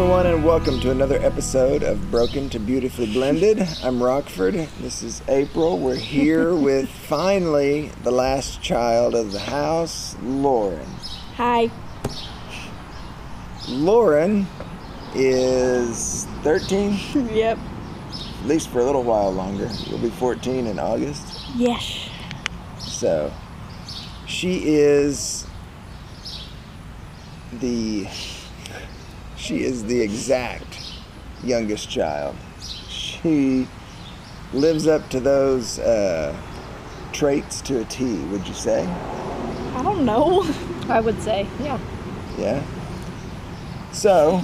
everyone, 0.00 0.24
and 0.26 0.42
welcome 0.42 0.80
to 0.80 0.90
another 0.90 1.18
episode 1.20 1.82
of 1.82 2.10
Broken 2.10 2.48
to 2.48 2.58
Beautifully 2.58 3.12
Blended. 3.12 3.60
I'm 3.82 4.02
Rockford. 4.02 4.54
This 4.80 5.02
is 5.02 5.20
April. 5.28 5.78
We're 5.78 5.94
here 5.94 6.54
with 6.54 6.88
finally 6.88 7.90
the 8.02 8.10
last 8.10 8.62
child 8.62 9.14
of 9.14 9.32
the 9.32 9.38
house, 9.40 10.16
Lauren. 10.22 10.86
Hi. 11.34 11.70
Lauren 13.68 14.46
is 15.14 16.24
13, 16.44 17.28
Yep. 17.34 17.58
at 17.58 18.46
least 18.46 18.70
for 18.70 18.78
a 18.80 18.84
little 18.84 19.02
while 19.02 19.30
longer. 19.30 19.68
You'll 19.84 19.98
be 19.98 20.08
14 20.08 20.66
in 20.66 20.78
August. 20.78 21.42
Yes. 21.56 22.08
So, 22.78 23.30
she 24.26 24.62
is 24.64 25.46
the 27.52 28.06
she 29.40 29.62
is 29.62 29.84
the 29.84 30.00
exact 30.00 30.92
youngest 31.42 31.88
child. 31.88 32.36
She 32.88 33.66
lives 34.52 34.86
up 34.86 35.08
to 35.10 35.20
those 35.20 35.78
uh, 35.78 36.36
traits 37.12 37.62
to 37.62 37.80
a 37.80 37.84
T. 37.84 38.18
Would 38.26 38.46
you 38.46 38.54
say? 38.54 38.86
I 39.74 39.82
don't 39.82 40.04
know. 40.04 40.44
I 40.88 41.00
would 41.00 41.20
say, 41.22 41.46
yeah. 41.60 41.80
Yeah. 42.38 42.62
So, 43.92 44.42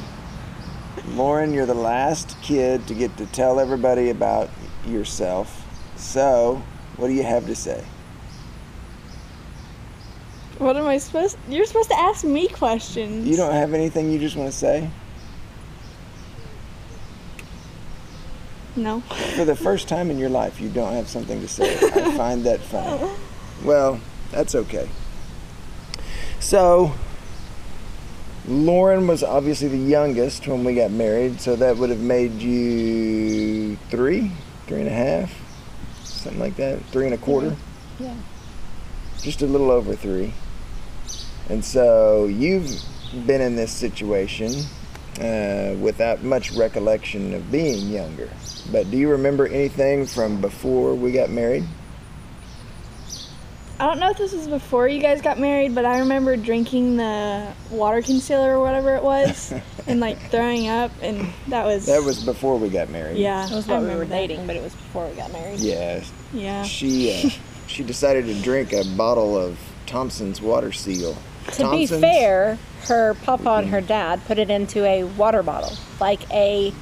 Lauren, 1.09 1.53
you're 1.53 1.67
the 1.67 1.75
last 1.75 2.41
kid 2.41 2.87
to 2.87 2.95
get 2.95 3.17
to 3.19 3.27
tell 3.27 3.61
everybody 3.61 4.09
about 4.11 4.49
yourself. 4.87 5.63
So, 5.97 6.63
what 6.97 7.09
do 7.09 7.13
you 7.13 7.23
have 7.23 7.47
to 7.47 7.55
say? 7.55 7.85
What 10.59 10.77
am 10.77 10.87
I 10.87 10.99
supposed? 10.99 11.37
You're 11.49 11.67
supposed 11.67 11.91
to 11.91 11.99
ask 11.99 12.25
me 12.25 12.49
questions. 12.49 13.27
You 13.29 13.37
don't 13.37 13.53
have 13.53 13.75
anything 13.75 14.11
you 14.11 14.19
just 14.19 14.37
want 14.37 14.51
to 14.51 14.57
say? 14.57 14.89
No. 18.75 19.01
For 19.37 19.45
the 19.45 19.57
first 19.57 19.89
time 19.89 20.11
in 20.11 20.19
your 20.19 20.29
life, 20.29 20.61
you 20.61 20.69
don't 20.69 20.93
have 20.93 21.09
something 21.09 21.41
to 21.41 21.49
say. 21.49 21.77
I 21.77 22.11
find 22.17 22.45
that 22.45 22.61
funny. 22.61 23.11
Well, 23.65 24.01
that's 24.31 24.55
okay. 24.55 24.89
So, 26.41 26.93
Lauren 28.47 29.07
was 29.07 29.23
obviously 29.23 29.69
the 29.69 29.79
youngest 29.79 30.47
when 30.47 30.63
we 30.65 30.75
got 30.75 30.91
married, 30.91 31.41
so 31.41 31.57
that 31.57 31.77
would 31.79 31.91
have 31.91 32.01
made 32.01 32.33
you 32.41 33.77
three, 33.91 34.31
three 34.67 34.81
and 34.81 34.89
a 34.89 34.93
half, 34.93 35.33
something 36.05 36.41
like 36.41 36.57
that, 36.57 36.81
three 36.87 37.07
and 37.07 37.15
a 37.15 37.19
quarter, 37.19 37.57
Yeah. 37.99 38.15
just 39.23 39.41
a 39.43 39.47
little 39.47 39.71
over 39.71 39.95
three. 39.97 40.33
And 41.49 41.65
so 41.65 42.27
you've 42.27 42.83
been 43.27 43.41
in 43.41 43.57
this 43.57 43.73
situation 43.73 44.53
uh, 45.21 45.75
without 45.81 46.23
much 46.23 46.53
recollection 46.53 47.35
of 47.35 47.51
being 47.51 47.89
younger. 47.89 48.29
But 48.71 48.91
do 48.91 48.97
you 48.97 49.11
remember 49.11 49.47
anything 49.47 50.07
from 50.07 50.41
before 50.41 50.95
we 50.95 51.13
got 51.13 51.31
married? 51.31 51.65
I 53.79 53.87
don't 53.87 54.01
know 54.01 54.11
if 54.11 54.17
this 54.17 54.33
was 54.33 54.49
before 54.49 54.89
you 54.89 55.01
guys 55.01 55.21
got 55.21 55.39
married, 55.39 55.75
but 55.75 55.85
I 55.85 55.99
remember 55.99 56.35
drinking 56.37 56.97
the 56.97 57.53
water 57.71 58.01
concealer 58.01 58.57
or 58.57 58.61
whatever 58.61 58.97
it 58.97 59.03
was, 59.03 59.53
and 59.87 60.01
like 60.01 60.19
throwing 60.31 60.69
up, 60.69 60.91
and 61.03 61.29
that 61.49 61.67
was. 61.67 61.85
That 61.87 62.03
was 62.03 62.25
before 62.25 62.59
we 62.59 62.71
got 62.71 62.89
married. 62.89 63.19
Yeah. 63.19 63.45
It 63.47 63.55
was 63.55 63.69
I 63.69 63.73
while 63.73 63.81
we 63.83 63.89
remember 63.89 64.05
were 64.05 64.09
that. 64.09 64.17
dating, 64.17 64.47
but 64.47 64.57
it 64.57 64.63
was 64.63 64.75
before 64.75 65.07
we 65.07 65.15
got 65.15 65.31
married. 65.31 65.61
Yeah. 65.61 66.03
Yeah. 66.33 66.63
She 66.63 67.13
uh, 67.13 67.31
she 67.67 67.83
decided 67.85 68.25
to 68.27 68.35
drink 68.41 68.73
a 68.73 68.83
bottle 68.97 69.37
of 69.37 69.59
Thompson's 69.85 70.41
Water 70.41 70.73
Seal. 70.73 71.17
To 71.53 71.71
be 71.71 71.87
Thompson's? 71.87 72.01
fair, 72.01 72.59
her 72.89 73.15
papa 73.23 73.51
and 73.51 73.69
her 73.69 73.81
dad 73.81 74.25
put 74.27 74.39
it 74.39 74.51
into 74.51 74.85
a 74.85 75.05
water 75.05 75.43
bottle, 75.43 75.73
like 76.01 76.29
a 76.33 76.73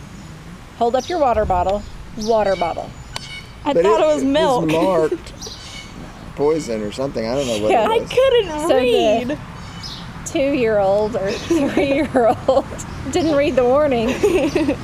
hold 0.79 0.97
up 0.97 1.09
your 1.09 1.19
water 1.19 1.45
bottle, 1.45 1.83
water 2.19 2.57
bottle. 2.57 2.91
I 3.65 3.73
But 3.75 3.83
thought 3.85 4.01
it, 4.01 4.07
was 4.15 4.25
milk. 4.25 4.67
marked 4.71 5.33
poison 6.37 6.83
or 6.83 6.93
something. 6.93 7.27
I 7.27 7.35
don't 7.35 7.47
know 7.47 7.59
what 7.63 7.71
Yeah. 7.71 7.85
it 7.85 7.91
I 7.91 7.99
was. 7.99 8.11
couldn't 8.11 8.61
So 8.61 8.69
the- 8.69 8.75
read. 8.75 9.39
Two 10.27 10.53
year 10.57 10.79
old 10.79 11.15
or 11.15 11.31
three 11.31 11.95
year 11.95 12.35
old 12.49 12.65
didn't 13.13 13.37
read 13.37 13.55
the 13.57 13.65
warning. 13.65 14.09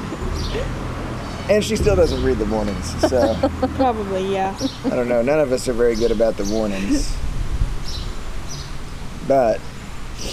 And 1.51 1.65
she 1.65 1.75
still 1.75 1.97
doesn't 1.97 2.23
read 2.23 2.39
the 2.39 2.45
warnings. 2.45 2.87
So 3.11 3.35
Probably, 3.75 4.33
yeah. 4.33 4.57
I 4.85 4.91
don't 4.91 5.09
know. 5.09 5.21
None 5.21 5.41
of 5.41 5.51
us 5.51 5.67
are 5.67 5.73
very 5.73 5.97
good 5.97 6.13
about 6.13 6.37
the 6.37 6.45
warnings. 6.45 7.13
But 9.27 9.61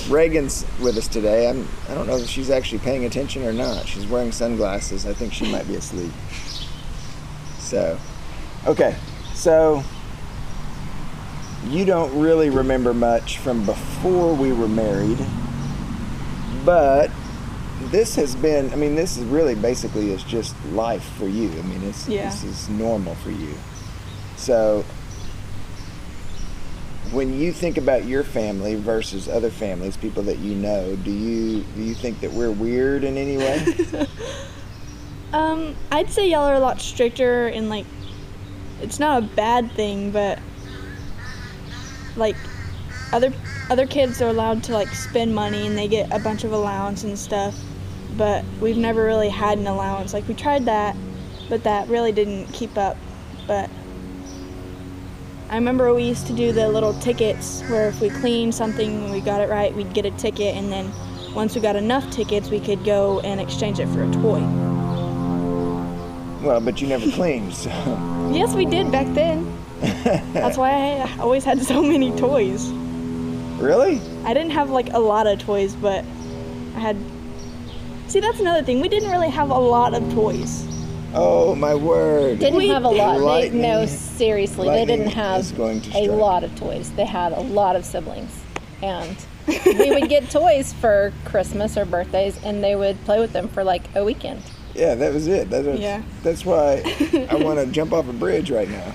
Reagan's 0.09 0.65
with 0.81 0.97
us 0.97 1.07
today. 1.07 1.49
I'm, 1.49 1.67
I 1.89 1.93
don't 1.93 2.07
know 2.07 2.17
if 2.17 2.27
she's 2.27 2.49
actually 2.49 2.79
paying 2.79 3.05
attention 3.05 3.43
or 3.43 3.53
not. 3.53 3.87
She's 3.87 4.05
wearing 4.05 4.31
sunglasses. 4.31 5.05
I 5.05 5.13
think 5.13 5.33
she 5.33 5.51
might 5.51 5.67
be 5.67 5.75
asleep. 5.75 6.11
So, 7.59 7.99
okay. 8.65 8.95
So, 9.33 9.83
you 11.67 11.85
don't 11.85 12.17
really 12.19 12.49
remember 12.49 12.93
much 12.93 13.37
from 13.39 13.65
before 13.65 14.33
we 14.33 14.51
were 14.53 14.67
married. 14.67 15.17
But 16.65 17.11
this 17.85 18.15
has 18.15 18.35
been, 18.35 18.71
I 18.73 18.75
mean, 18.75 18.95
this 18.95 19.17
is 19.17 19.23
really 19.25 19.55
basically 19.55 20.11
is 20.11 20.23
just 20.23 20.55
life 20.71 21.03
for 21.17 21.27
you. 21.27 21.49
I 21.49 21.61
mean, 21.63 21.83
it's, 21.83 22.07
Yeah. 22.07 22.29
this 22.29 22.43
is 22.43 22.69
normal 22.69 23.15
for 23.15 23.31
you. 23.31 23.53
So, 24.35 24.83
when 27.11 27.39
you 27.39 27.51
think 27.51 27.77
about 27.77 28.05
your 28.05 28.23
family 28.23 28.75
versus 28.75 29.27
other 29.27 29.49
families, 29.49 29.97
people 29.97 30.23
that 30.23 30.39
you 30.39 30.55
know, 30.55 30.95
do 30.97 31.11
you 31.11 31.63
do 31.75 31.81
you 31.83 31.93
think 31.93 32.19
that 32.21 32.31
we're 32.31 32.51
weird 32.51 33.03
in 33.03 33.17
any 33.17 33.37
way? 33.37 34.07
Um, 35.33 35.75
I'd 35.91 36.09
say 36.09 36.29
y'all 36.29 36.45
are 36.45 36.53
a 36.53 36.59
lot 36.59 36.79
stricter 36.79 37.47
and 37.47 37.69
like 37.69 37.85
it's 38.81 38.99
not 38.99 39.23
a 39.23 39.25
bad 39.25 39.71
thing, 39.73 40.11
but 40.11 40.39
like 42.15 42.35
other 43.11 43.33
other 43.69 43.85
kids 43.85 44.21
are 44.21 44.29
allowed 44.29 44.63
to 44.63 44.73
like 44.73 44.87
spend 44.89 45.35
money 45.35 45.67
and 45.67 45.77
they 45.77 45.87
get 45.87 46.11
a 46.13 46.19
bunch 46.19 46.43
of 46.43 46.53
allowance 46.53 47.03
and 47.03 47.19
stuff, 47.19 47.55
but 48.15 48.45
we've 48.61 48.77
never 48.77 49.03
really 49.03 49.29
had 49.29 49.57
an 49.57 49.67
allowance. 49.67 50.13
Like 50.13 50.27
we 50.27 50.33
tried 50.33 50.65
that, 50.65 50.95
but 51.49 51.63
that 51.63 51.89
really 51.89 52.13
didn't 52.13 52.47
keep 52.53 52.77
up. 52.77 52.95
But 53.47 53.69
I 55.49 55.55
remember 55.55 55.93
we 55.93 56.03
used 56.03 56.27
to 56.27 56.33
do 56.33 56.51
the 56.51 56.67
little 56.67 56.93
tickets 56.99 57.61
where 57.69 57.87
if 57.87 58.01
we 58.01 58.09
cleaned 58.09 58.53
something 58.53 59.03
and 59.05 59.11
we 59.13 59.21
got 59.21 59.39
it 59.39 59.49
right, 59.49 59.73
we'd 59.73 59.93
get 59.93 60.05
a 60.05 60.11
ticket 60.11 60.55
and 60.55 60.71
then 60.71 60.91
once 61.33 61.55
we 61.55 61.61
got 61.61 61.75
enough 61.75 62.09
tickets, 62.11 62.49
we 62.49 62.59
could 62.59 62.83
go 62.83 63.19
and 63.21 63.39
exchange 63.39 63.79
it 63.79 63.87
for 63.87 64.03
a 64.03 64.11
toy. 64.11 64.41
well, 66.43 66.59
but 66.59 66.81
you 66.81 66.87
never 66.87 67.09
cleaned, 67.11 67.53
so 67.53 67.69
Yes, 68.33 68.53
we 68.55 68.65
did 68.65 68.91
back 68.91 69.07
then. 69.13 69.53
That's 70.33 70.57
why 70.57 70.71
I 70.71 71.17
always 71.19 71.45
had 71.45 71.61
so 71.61 71.81
many 71.81 72.11
toys. 72.17 72.67
really? 73.59 74.01
I 74.25 74.33
didn't 74.33 74.51
have 74.51 74.69
like 74.69 74.91
a 74.93 74.99
lot 74.99 75.27
of 75.27 75.39
toys, 75.39 75.75
but 75.75 76.03
I 76.75 76.79
had. 76.79 76.97
See, 78.07 78.19
that's 78.19 78.39
another 78.39 78.63
thing. 78.63 78.81
We 78.81 78.89
didn't 78.89 79.11
really 79.11 79.29
have 79.29 79.49
a 79.49 79.57
lot 79.59 79.93
of 79.93 80.01
toys. 80.13 80.65
Oh 81.13 81.55
my 81.55 81.75
word! 81.75 82.39
Didn't 82.39 82.57
We- 82.57 82.67
have 82.69 82.83
a 82.83 82.89
lot. 82.89 83.13
They, 83.15 83.19
Lightning- 83.19 83.61
no, 83.61 83.85
seriously, 84.17 84.69
they 84.69 84.85
didn't 84.85 85.07
have 85.07 85.55
going 85.55 85.81
a 85.93 86.09
lot 86.09 86.43
of 86.43 86.55
toys. 86.57 86.91
They 86.91 87.05
had 87.05 87.31
a 87.31 87.39
lot 87.41 87.75
of 87.75 87.85
siblings, 87.85 88.31
and 88.81 89.17
we 89.65 89.91
would 89.91 90.09
get 90.09 90.29
toys 90.29 90.73
for 90.73 91.13
Christmas 91.25 91.77
or 91.77 91.85
birthdays, 91.85 92.41
and 92.43 92.63
they 92.63 92.75
would 92.75 93.03
play 93.05 93.19
with 93.19 93.33
them 93.33 93.47
for 93.47 93.63
like 93.63 93.83
a 93.95 94.03
weekend. 94.03 94.43
Yeah, 94.77 94.93
that 94.95 95.13
was 95.13 95.27
it. 95.27 95.49
That 95.49 95.65
was, 95.65 95.79
Yeah. 95.79 96.03
That's 96.21 96.45
why 96.45 96.83
I 97.29 97.35
want 97.43 97.59
to 97.59 97.65
jump 97.67 97.93
off 97.93 98.07
a 98.07 98.13
bridge 98.13 98.51
right 98.51 98.69
now. 98.69 98.93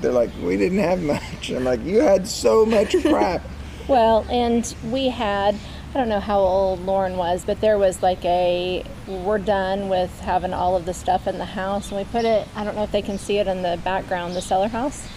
They're 0.00 0.12
like, 0.12 0.30
we 0.42 0.56
didn't 0.56 0.78
have 0.78 1.02
much. 1.02 1.50
I'm 1.50 1.64
like, 1.64 1.82
you 1.84 2.00
had 2.00 2.26
so 2.28 2.64
much 2.66 2.94
crap. 3.02 3.42
Well, 3.88 4.24
and 4.30 4.72
we 4.92 5.08
had, 5.08 5.56
I 5.90 5.98
don't 5.98 6.08
know 6.08 6.20
how 6.20 6.38
old 6.38 6.80
Lauren 6.80 7.16
was, 7.16 7.44
but 7.44 7.60
there 7.60 7.76
was 7.76 8.02
like 8.02 8.24
a, 8.24 8.84
we're 9.08 9.38
done 9.38 9.88
with 9.88 10.20
having 10.20 10.52
all 10.52 10.76
of 10.76 10.86
the 10.86 10.94
stuff 10.94 11.26
in 11.26 11.38
the 11.38 11.44
house, 11.44 11.90
and 11.90 11.98
we 11.98 12.04
put 12.04 12.24
it, 12.24 12.46
I 12.54 12.62
don't 12.62 12.76
know 12.76 12.84
if 12.84 12.92
they 12.92 13.02
can 13.02 13.18
see 13.18 13.38
it 13.38 13.48
in 13.48 13.62
the 13.62 13.78
background, 13.82 14.36
the 14.36 14.40
cellar 14.40 14.68
house. 14.68 15.08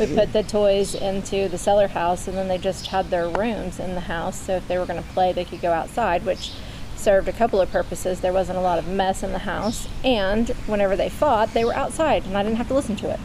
We 0.00 0.06
put 0.06 0.32
the 0.32 0.42
toys 0.42 0.94
into 0.94 1.48
the 1.48 1.58
cellar 1.58 1.86
house, 1.86 2.26
and 2.26 2.36
then 2.36 2.48
they 2.48 2.58
just 2.58 2.88
had 2.88 3.10
their 3.10 3.28
rooms 3.28 3.78
in 3.78 3.94
the 3.94 4.00
house, 4.00 4.40
so 4.40 4.56
if 4.56 4.66
they 4.66 4.76
were 4.76 4.86
going 4.86 5.02
to 5.02 5.08
play, 5.10 5.32
they 5.32 5.44
could 5.44 5.60
go 5.60 5.72
outside, 5.72 6.24
which 6.24 6.52
served 6.96 7.28
a 7.28 7.32
couple 7.32 7.60
of 7.60 7.70
purposes. 7.70 8.20
There 8.20 8.32
wasn't 8.32 8.58
a 8.58 8.62
lot 8.62 8.80
of 8.80 8.88
mess 8.88 9.22
in 9.22 9.30
the 9.30 9.38
house, 9.38 9.86
and 10.02 10.48
whenever 10.66 10.96
they 10.96 11.08
fought, 11.08 11.54
they 11.54 11.64
were 11.64 11.74
outside, 11.74 12.24
and 12.24 12.36
I 12.36 12.42
didn't 12.42 12.56
have 12.56 12.68
to 12.68 12.74
listen 12.74 12.96
to 12.96 13.18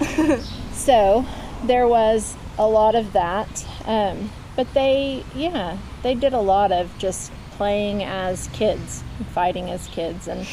it. 0.00 0.40
So 0.78 1.26
there 1.64 1.86
was 1.86 2.34
a 2.56 2.66
lot 2.66 2.94
of 2.94 3.12
that. 3.12 3.66
Um, 3.84 4.30
but 4.58 4.74
they, 4.74 5.24
yeah, 5.36 5.78
they 6.02 6.16
did 6.16 6.32
a 6.32 6.40
lot 6.40 6.72
of 6.72 6.90
just 6.98 7.30
playing 7.52 8.02
as 8.02 8.48
kids, 8.48 9.04
fighting 9.32 9.70
as 9.70 9.86
kids, 9.86 10.26
and 10.26 10.48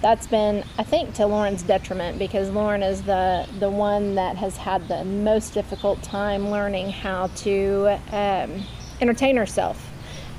that's 0.00 0.26
been, 0.26 0.64
I 0.78 0.84
think, 0.84 1.12
to 1.16 1.26
Lauren's 1.26 1.62
detriment 1.62 2.18
because 2.18 2.48
Lauren 2.48 2.82
is 2.82 3.02
the 3.02 3.46
the 3.60 3.68
one 3.68 4.14
that 4.14 4.36
has 4.36 4.56
had 4.56 4.88
the 4.88 5.04
most 5.04 5.52
difficult 5.52 6.02
time 6.02 6.50
learning 6.50 6.92
how 6.92 7.26
to 7.26 8.00
um, 8.10 8.62
entertain 9.02 9.36
herself 9.36 9.92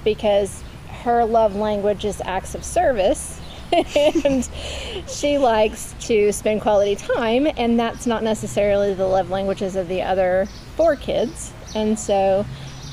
because 0.04 0.64
her 1.04 1.24
love 1.24 1.56
language 1.56 2.06
is 2.06 2.20
acts 2.26 2.56
of 2.56 2.66
service. 2.66 3.40
and 3.96 4.48
she 5.08 5.38
likes 5.38 5.96
to 6.00 6.32
spend 6.32 6.62
quality 6.62 6.96
time, 6.96 7.48
and 7.58 7.80
that's 7.80 8.08
not 8.08 8.24
necessarily 8.24 8.94
the 8.96 9.06
love 9.06 9.30
languages 9.30 9.76
of 9.76 9.88
the 9.88 10.02
other 10.02 10.48
four 10.76 10.96
kids. 10.96 11.52
And 11.76 11.98
so 11.98 12.46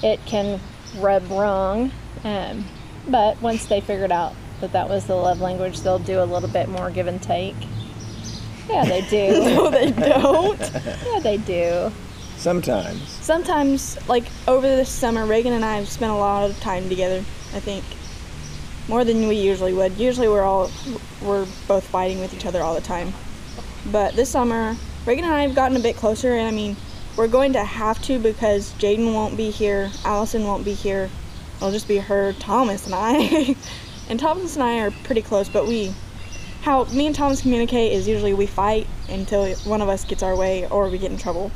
it 0.02 0.20
can 0.26 0.60
rub 0.98 1.28
wrong. 1.30 1.92
Um, 2.24 2.64
but 3.08 3.40
once 3.40 3.66
they 3.66 3.80
figured 3.80 4.12
out 4.12 4.34
that 4.60 4.72
that 4.72 4.88
was 4.88 5.06
the 5.06 5.14
love 5.14 5.40
language, 5.40 5.80
they'll 5.80 5.98
do 5.98 6.22
a 6.22 6.24
little 6.24 6.48
bit 6.48 6.68
more 6.68 6.90
give 6.90 7.06
and 7.06 7.22
take. 7.22 7.56
Yeah, 8.68 8.84
they 8.84 9.00
do. 9.02 9.40
No, 9.54 9.70
they 9.70 9.90
don't. 10.10 10.60
yeah, 10.60 11.20
they 11.20 11.36
do. 11.38 11.90
Sometimes. 12.36 13.08
Sometimes, 13.08 13.98
like 14.08 14.24
over 14.48 14.66
this 14.66 14.88
summer, 14.88 15.26
Reagan 15.26 15.52
and 15.52 15.64
I 15.64 15.76
have 15.76 15.88
spent 15.88 16.12
a 16.12 16.16
lot 16.16 16.48
of 16.48 16.58
time 16.60 16.88
together. 16.88 17.18
I 17.52 17.60
think 17.60 17.84
more 18.88 19.04
than 19.04 19.28
we 19.28 19.36
usually 19.36 19.74
would. 19.74 19.98
Usually, 19.98 20.28
we're 20.28 20.42
all 20.44 20.70
we're 21.22 21.46
both 21.68 21.84
fighting 21.84 22.20
with 22.20 22.32
each 22.32 22.46
other 22.46 22.62
all 22.62 22.74
the 22.74 22.80
time. 22.80 23.12
But 23.86 24.14
this 24.14 24.30
summer, 24.30 24.76
Reagan 25.04 25.24
and 25.24 25.34
I 25.34 25.42
have 25.42 25.54
gotten 25.54 25.76
a 25.76 25.80
bit 25.80 25.96
closer, 25.96 26.34
and 26.34 26.46
I 26.46 26.50
mean, 26.50 26.76
we're 27.16 27.28
going 27.28 27.52
to 27.54 27.64
have 27.64 28.00
to 28.02 28.18
because 28.18 28.72
Jaden 28.74 29.12
won't 29.12 29.36
be 29.36 29.50
here, 29.50 29.90
Allison 30.04 30.44
won't 30.44 30.64
be 30.64 30.74
here. 30.74 31.10
It'll 31.56 31.72
just 31.72 31.88
be 31.88 31.98
her, 31.98 32.32
Thomas, 32.34 32.86
and 32.86 32.94
I. 32.94 33.54
and 34.08 34.18
Thomas 34.18 34.56
and 34.56 34.62
I 34.62 34.80
are 34.80 34.90
pretty 35.04 35.22
close, 35.22 35.48
but 35.48 35.66
we 35.66 35.94
how 36.62 36.84
me 36.84 37.06
and 37.06 37.14
Thomas 37.14 37.42
communicate 37.42 37.92
is 37.92 38.06
usually 38.06 38.34
we 38.34 38.46
fight 38.46 38.86
until 39.08 39.54
one 39.60 39.80
of 39.80 39.88
us 39.88 40.04
gets 40.04 40.22
our 40.22 40.36
way 40.36 40.68
or 40.68 40.88
we 40.88 40.98
get 40.98 41.10
in 41.10 41.16
trouble. 41.16 41.50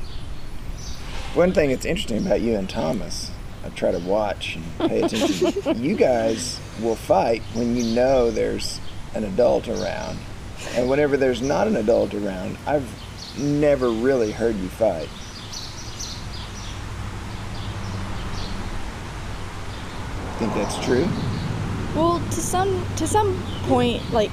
One 1.34 1.52
thing 1.52 1.70
that's 1.70 1.84
interesting 1.84 2.24
about 2.24 2.40
you 2.40 2.54
and 2.54 2.68
Thomas, 2.70 3.30
I 3.64 3.68
try 3.70 3.92
to 3.92 3.98
watch 3.98 4.56
and 4.56 4.90
pay 4.90 5.02
attention. 5.02 5.76
you 5.82 5.94
guys 5.96 6.58
will 6.80 6.96
fight 6.96 7.42
when 7.52 7.76
you 7.76 7.94
know 7.94 8.30
there's 8.30 8.80
an 9.14 9.24
adult 9.24 9.68
around. 9.68 10.18
And 10.74 10.88
whenever 10.88 11.16
there's 11.16 11.42
not 11.42 11.66
an 11.66 11.76
adult 11.76 12.14
around, 12.14 12.56
I've 12.66 12.88
never 13.38 13.90
really 13.90 14.32
heard 14.32 14.56
you 14.56 14.68
fight. 14.68 15.08
Think 20.44 20.56
that's 20.56 20.84
true? 20.84 21.08
Well, 21.96 22.18
to 22.18 22.40
some 22.40 22.84
to 22.96 23.06
some 23.06 23.42
point, 23.62 24.12
like 24.12 24.30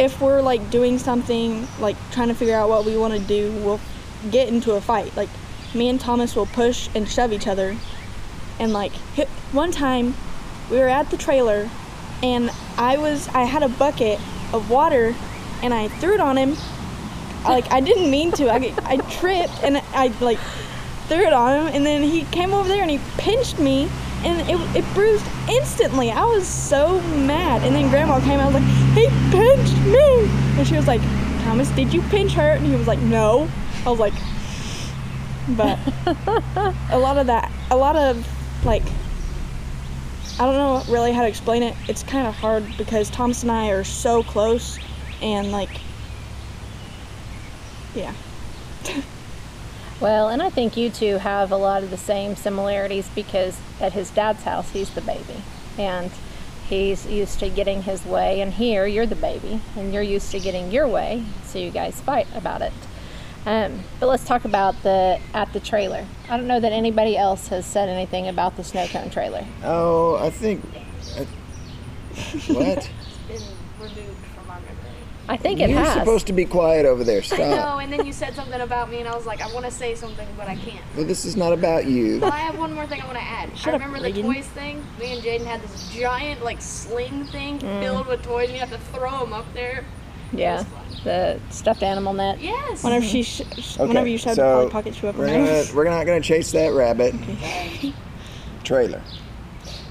if 0.00 0.20
we're 0.20 0.42
like 0.42 0.68
doing 0.68 0.98
something, 0.98 1.64
like 1.78 1.94
trying 2.10 2.26
to 2.26 2.34
figure 2.34 2.56
out 2.56 2.68
what 2.68 2.84
we 2.84 2.96
want 2.96 3.14
to 3.14 3.20
do, 3.20 3.52
we'll 3.62 3.78
get 4.32 4.48
into 4.48 4.72
a 4.72 4.80
fight. 4.80 5.16
Like 5.16 5.28
me 5.76 5.88
and 5.88 6.00
Thomas 6.00 6.34
will 6.34 6.46
push 6.46 6.88
and 6.92 7.08
shove 7.08 7.32
each 7.32 7.46
other. 7.46 7.76
And 8.58 8.72
like 8.72 8.90
hit, 9.14 9.28
one 9.52 9.70
time, 9.70 10.16
we 10.72 10.78
were 10.78 10.88
at 10.88 11.08
the 11.10 11.16
trailer, 11.16 11.70
and 12.20 12.50
I 12.76 12.96
was 12.96 13.28
I 13.28 13.44
had 13.44 13.62
a 13.62 13.68
bucket 13.68 14.18
of 14.52 14.68
water, 14.70 15.14
and 15.62 15.72
I 15.72 15.86
threw 15.86 16.14
it 16.14 16.20
on 16.20 16.36
him. 16.36 16.56
Like 17.44 17.70
I 17.70 17.80
didn't 17.80 18.10
mean 18.10 18.32
to. 18.32 18.50
I 18.50 18.74
I 18.82 18.96
tripped 18.96 19.62
and 19.62 19.76
I 19.92 20.08
like 20.20 20.40
threw 21.06 21.24
it 21.24 21.32
on 21.32 21.68
him, 21.68 21.74
and 21.76 21.86
then 21.86 22.02
he 22.02 22.24
came 22.24 22.52
over 22.52 22.68
there 22.68 22.82
and 22.82 22.90
he 22.90 22.98
pinched 23.18 23.60
me 23.60 23.88
and 24.24 24.48
it, 24.48 24.76
it 24.76 24.94
bruised 24.94 25.24
instantly. 25.48 26.10
I 26.10 26.24
was 26.24 26.46
so 26.46 27.00
mad. 27.00 27.62
And 27.62 27.74
then 27.74 27.88
grandma 27.90 28.20
came 28.20 28.40
out, 28.40 28.52
I 28.54 28.60
was 28.60 28.62
like, 28.62 28.94
he 28.94 29.06
pinched 29.30 29.78
me. 29.86 30.58
And 30.58 30.66
she 30.66 30.76
was 30.76 30.86
like, 30.86 31.00
Thomas, 31.44 31.70
did 31.70 31.92
you 31.92 32.02
pinch 32.02 32.32
her? 32.32 32.50
And 32.50 32.66
he 32.66 32.74
was 32.74 32.86
like, 32.86 32.98
no. 33.00 33.48
I 33.84 33.90
was 33.90 34.00
like, 34.00 34.14
but 35.50 35.78
a 36.90 36.98
lot 36.98 37.18
of 37.18 37.26
that, 37.28 37.52
a 37.70 37.76
lot 37.76 37.96
of 37.96 38.26
like, 38.64 38.82
I 40.38 40.44
don't 40.44 40.54
know 40.54 40.82
really 40.92 41.12
how 41.12 41.22
to 41.22 41.28
explain 41.28 41.62
it. 41.62 41.76
It's 41.88 42.02
kind 42.02 42.26
of 42.26 42.34
hard 42.34 42.64
because 42.76 43.08
Thomas 43.10 43.42
and 43.42 43.52
I 43.52 43.70
are 43.70 43.84
so 43.84 44.22
close 44.22 44.78
and 45.22 45.52
like, 45.52 45.80
yeah. 47.94 48.12
Well, 50.00 50.28
and 50.28 50.42
I 50.42 50.50
think 50.50 50.76
you 50.76 50.90
two 50.90 51.18
have 51.18 51.50
a 51.50 51.56
lot 51.56 51.82
of 51.82 51.90
the 51.90 51.96
same 51.96 52.36
similarities 52.36 53.08
because 53.14 53.58
at 53.80 53.92
his 53.92 54.10
dad's 54.10 54.42
house, 54.42 54.70
he's 54.70 54.90
the 54.90 55.00
baby. 55.00 55.42
And 55.78 56.10
he's 56.68 57.06
used 57.06 57.38
to 57.40 57.48
getting 57.48 57.82
his 57.82 58.04
way, 58.04 58.40
and 58.40 58.52
here 58.52 58.86
you're 58.86 59.06
the 59.06 59.14
baby, 59.14 59.60
and 59.76 59.92
you're 59.92 60.02
used 60.02 60.30
to 60.32 60.40
getting 60.40 60.70
your 60.70 60.86
way, 60.86 61.24
so 61.44 61.58
you 61.58 61.70
guys 61.70 62.00
fight 62.00 62.26
about 62.34 62.62
it. 62.62 62.72
Um, 63.46 63.84
but 64.00 64.08
let's 64.08 64.24
talk 64.24 64.44
about 64.44 64.82
the 64.82 65.20
at 65.32 65.52
the 65.52 65.60
trailer. 65.60 66.04
I 66.28 66.36
don't 66.36 66.48
know 66.48 66.58
that 66.58 66.72
anybody 66.72 67.16
else 67.16 67.46
has 67.48 67.64
said 67.64 67.88
anything 67.88 68.26
about 68.26 68.56
the 68.56 68.64
snow 68.64 68.88
cone 68.88 69.08
trailer. 69.08 69.46
Oh, 69.62 70.16
I 70.16 70.30
think. 70.30 70.64
I, 71.16 71.26
what? 72.52 72.90
been 73.28 73.42
removed 73.78 73.78
from 73.78 73.86
our 73.86 73.88
memory. 73.94 74.25
I 75.28 75.36
think 75.36 75.60
it 75.60 75.70
You're 75.70 75.80
has. 75.80 75.94
supposed 75.94 76.26
to 76.28 76.32
be 76.32 76.44
quiet 76.44 76.86
over 76.86 77.02
there. 77.02 77.20
I 77.32 77.36
know, 77.38 77.78
and 77.78 77.92
then 77.92 78.06
you 78.06 78.12
said 78.12 78.34
something 78.36 78.60
about 78.60 78.90
me, 78.90 79.00
and 79.00 79.08
I 79.08 79.16
was 79.16 79.26
like, 79.26 79.40
I 79.40 79.52
want 79.52 79.64
to 79.66 79.72
say 79.72 79.94
something, 79.96 80.26
but 80.36 80.46
I 80.48 80.54
can't. 80.56 80.84
well, 80.96 81.04
this 81.04 81.24
is 81.24 81.36
not 81.36 81.52
about 81.52 81.86
you. 81.86 82.20
But 82.20 82.32
I 82.32 82.38
have 82.38 82.56
one 82.58 82.72
more 82.74 82.86
thing 82.86 83.00
I 83.00 83.06
want 83.06 83.18
to 83.18 83.24
add. 83.24 83.56
Shut 83.58 83.74
I 83.74 83.76
up, 83.76 83.80
remember 83.82 83.98
the 83.98 84.12
Reagan. 84.14 84.32
toys 84.34 84.46
thing. 84.46 84.84
Me 85.00 85.14
and 85.14 85.22
Jaden 85.22 85.44
had 85.44 85.62
this 85.62 85.90
giant 85.92 86.44
like 86.44 86.60
sling 86.62 87.24
thing 87.26 87.58
Mm. 87.58 87.80
filled 87.82 88.06
with 88.06 88.22
toys, 88.22 88.44
and 88.48 88.54
you 88.54 88.60
have 88.60 88.70
to 88.70 88.78
throw 88.96 89.18
them 89.20 89.32
up 89.32 89.46
there. 89.52 89.84
yeah, 90.32 90.64
the 91.04 91.40
stuffed 91.50 91.82
animal 91.82 92.12
net. 92.12 92.40
Yes. 92.40 92.84
Whenever 92.84 93.04
she, 93.04 93.22
sh- 93.22 93.42
sh- 93.58 93.76
Okay, 93.78 93.86
whenever 93.88 94.06
you 94.08 94.18
shoved 94.18 94.36
so 94.36 94.42
the 94.42 94.54
Polly 94.58 94.70
Pocket 94.70 94.94
shoe 94.94 95.08
up 95.08 95.14
her 95.16 95.20
we're 95.22 95.26
gonna 95.28 95.44
nose. 95.44 95.74
we're 95.74 95.84
not 95.84 96.06
gonna 96.06 96.20
chase 96.20 96.52
that 96.52 96.72
rabbit. 96.72 97.14
Trailer. 98.64 99.02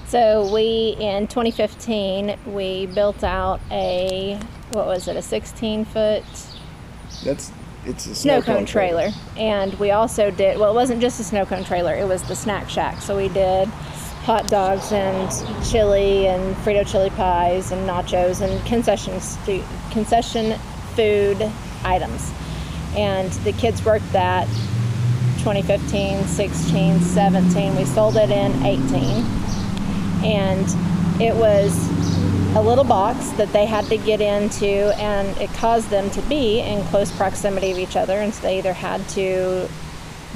So 0.08 0.50
we 0.52 0.96
in 1.00 1.26
2015 1.26 2.36
we 2.46 2.86
built 2.86 3.24
out 3.24 3.60
a 3.70 4.38
what 4.72 4.86
was 4.86 5.08
it 5.08 5.16
a 5.16 5.22
16 5.22 5.84
foot? 5.86 6.24
That's 7.24 7.52
it's 7.84 8.06
a 8.06 8.14
snow 8.14 8.42
cone 8.42 8.66
trailer. 8.66 9.10
and 9.36 9.72
we 9.74 9.92
also 9.92 10.28
did 10.30 10.58
well 10.58 10.72
it 10.72 10.74
wasn't 10.74 11.00
just 11.00 11.20
a 11.20 11.24
snow 11.24 11.46
cone 11.46 11.62
trailer 11.62 11.94
it 11.94 12.06
was 12.06 12.22
the 12.24 12.34
snack 12.36 12.68
shack. 12.68 13.00
So 13.00 13.16
we 13.16 13.28
did 13.28 13.68
hot 14.26 14.48
dogs 14.48 14.90
and 14.90 15.30
chili 15.64 16.26
and 16.26 16.56
Frito 16.56 16.84
chili 16.86 17.10
pies 17.10 17.70
and 17.70 17.88
nachos 17.88 18.40
and 18.40 18.64
concession 18.66 19.20
stu- 19.20 19.62
concession 19.92 20.58
food 20.96 21.40
items. 21.84 22.32
And 22.96 23.30
the 23.44 23.52
kids 23.52 23.84
worked 23.84 24.10
that 24.12 24.48
2015 25.44 26.24
16 26.24 27.00
17 27.00 27.76
we 27.76 27.84
sold 27.84 28.16
it 28.16 28.30
in 28.30 28.50
18 28.64 28.82
and 30.24 30.66
it 31.22 31.36
was 31.36 31.88
a 32.56 32.62
little 32.62 32.84
box 32.84 33.28
that 33.32 33.52
they 33.52 33.66
had 33.66 33.84
to 33.84 33.98
get 33.98 34.18
into 34.22 34.90
and 34.98 35.36
it 35.36 35.50
caused 35.50 35.90
them 35.90 36.08
to 36.08 36.22
be 36.22 36.60
in 36.60 36.82
close 36.84 37.14
proximity 37.14 37.70
of 37.70 37.78
each 37.78 37.96
other 37.96 38.14
and 38.14 38.32
so 38.32 38.40
they 38.40 38.56
either 38.56 38.72
had 38.72 39.06
to 39.10 39.68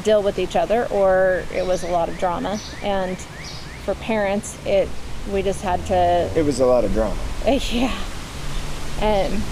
deal 0.03 0.23
with 0.23 0.39
each 0.39 0.55
other 0.55 0.87
or 0.89 1.45
it 1.51 1.67
was 1.67 1.83
a 1.83 1.89
lot 1.89 2.11
of 2.11 2.19
drama. 2.19 2.61
And 2.83 3.17
for 3.87 3.95
parents 3.95 4.59
it 4.67 4.87
we 5.33 5.41
just 5.41 5.63
had 5.63 5.85
to 5.87 6.31
It 6.37 6.45
was 6.45 6.61
a 6.61 6.67
lot 6.67 6.85
of 6.85 6.93
drama. 6.93 7.17
yeah. 7.47 7.99
Um, 9.01 9.43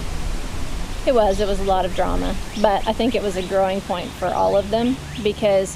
it 1.07 1.15
was 1.15 1.39
it 1.39 1.47
was 1.47 1.59
a 1.59 1.63
lot 1.63 1.85
of 1.85 1.95
drama. 1.95 2.35
But 2.61 2.87
i 2.87 2.93
think 2.93 3.15
it 3.15 3.23
was 3.23 3.35
a 3.35 3.47
growing 3.47 3.81
point 3.81 4.09
for 4.09 4.27
all 4.27 4.55
of 4.55 4.69
them 4.69 4.95
because 5.23 5.75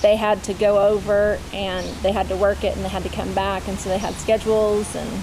they 0.00 0.16
had 0.16 0.42
to 0.44 0.54
go 0.54 0.88
over 0.88 1.38
and 1.52 1.86
they 1.96 2.10
had 2.10 2.28
to 2.28 2.36
work 2.36 2.64
it 2.64 2.74
and 2.74 2.82
they 2.82 2.88
had 2.88 3.02
to 3.02 3.10
come 3.10 3.34
back 3.34 3.68
and 3.68 3.78
so 3.78 3.90
they 3.90 3.98
had 3.98 4.14
schedules 4.14 4.96
and 4.96 5.22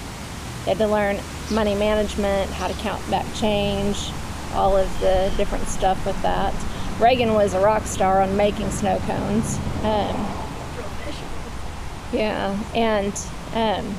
they 0.68 0.74
had 0.74 0.80
to 0.80 0.88
learn 0.88 1.18
money 1.50 1.74
management 1.76 2.52
how 2.52 2.68
to 2.68 2.74
count 2.82 3.02
back 3.10 3.26
change 3.36 4.12
all 4.52 4.76
of 4.76 5.00
the 5.00 5.34
different 5.38 5.66
stuff 5.66 6.06
with 6.06 6.22
that 6.22 6.54
reagan 7.00 7.34
was 7.34 7.54
a 7.54 7.60
rock 7.62 7.84
star 7.84 8.22
on 8.22 8.36
making 8.36 8.70
snow 8.70 9.00
cones 9.06 9.58
um, 9.86 10.28
yeah 12.12 12.62
and 12.76 13.14
um, 13.56 13.96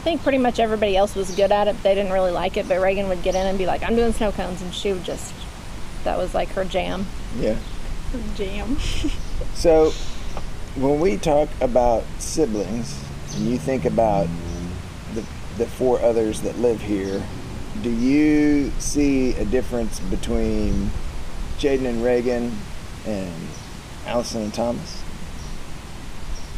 I 0.00 0.02
think 0.02 0.22
pretty 0.22 0.36
much 0.36 0.58
everybody 0.58 0.94
else 0.94 1.14
was 1.14 1.34
good 1.34 1.52
at 1.52 1.68
it, 1.68 1.74
but 1.74 1.82
they 1.82 1.94
didn't 1.94 2.12
really 2.12 2.30
like 2.30 2.56
it. 2.56 2.66
But 2.66 2.80
Reagan 2.80 3.08
would 3.10 3.22
get 3.22 3.34
in 3.34 3.46
and 3.46 3.58
be 3.58 3.66
like, 3.66 3.82
I'm 3.82 3.94
doing 3.96 4.14
snow 4.14 4.32
cones. 4.32 4.62
And 4.62 4.74
she 4.74 4.94
would 4.94 5.04
just, 5.04 5.34
that 6.04 6.16
was 6.16 6.32
like 6.32 6.48
her 6.50 6.64
jam. 6.64 7.04
Yeah. 7.38 7.56
Her 8.12 8.34
jam. 8.34 8.78
So 9.54 9.90
when 10.76 11.00
we 11.00 11.18
talk 11.18 11.50
about 11.60 12.04
siblings, 12.18 12.98
and 13.34 13.46
you 13.46 13.58
think 13.58 13.84
about 13.84 14.26
the 15.60 15.66
four 15.66 16.00
others 16.00 16.40
that 16.40 16.58
live 16.58 16.80
here, 16.80 17.22
do 17.82 17.90
you 17.90 18.72
see 18.78 19.34
a 19.34 19.44
difference 19.44 20.00
between 20.00 20.90
Jaden 21.58 21.84
and 21.84 22.02
Reagan 22.02 22.50
and 23.06 23.34
Allison 24.06 24.40
and 24.42 24.54
Thomas? 24.54 25.02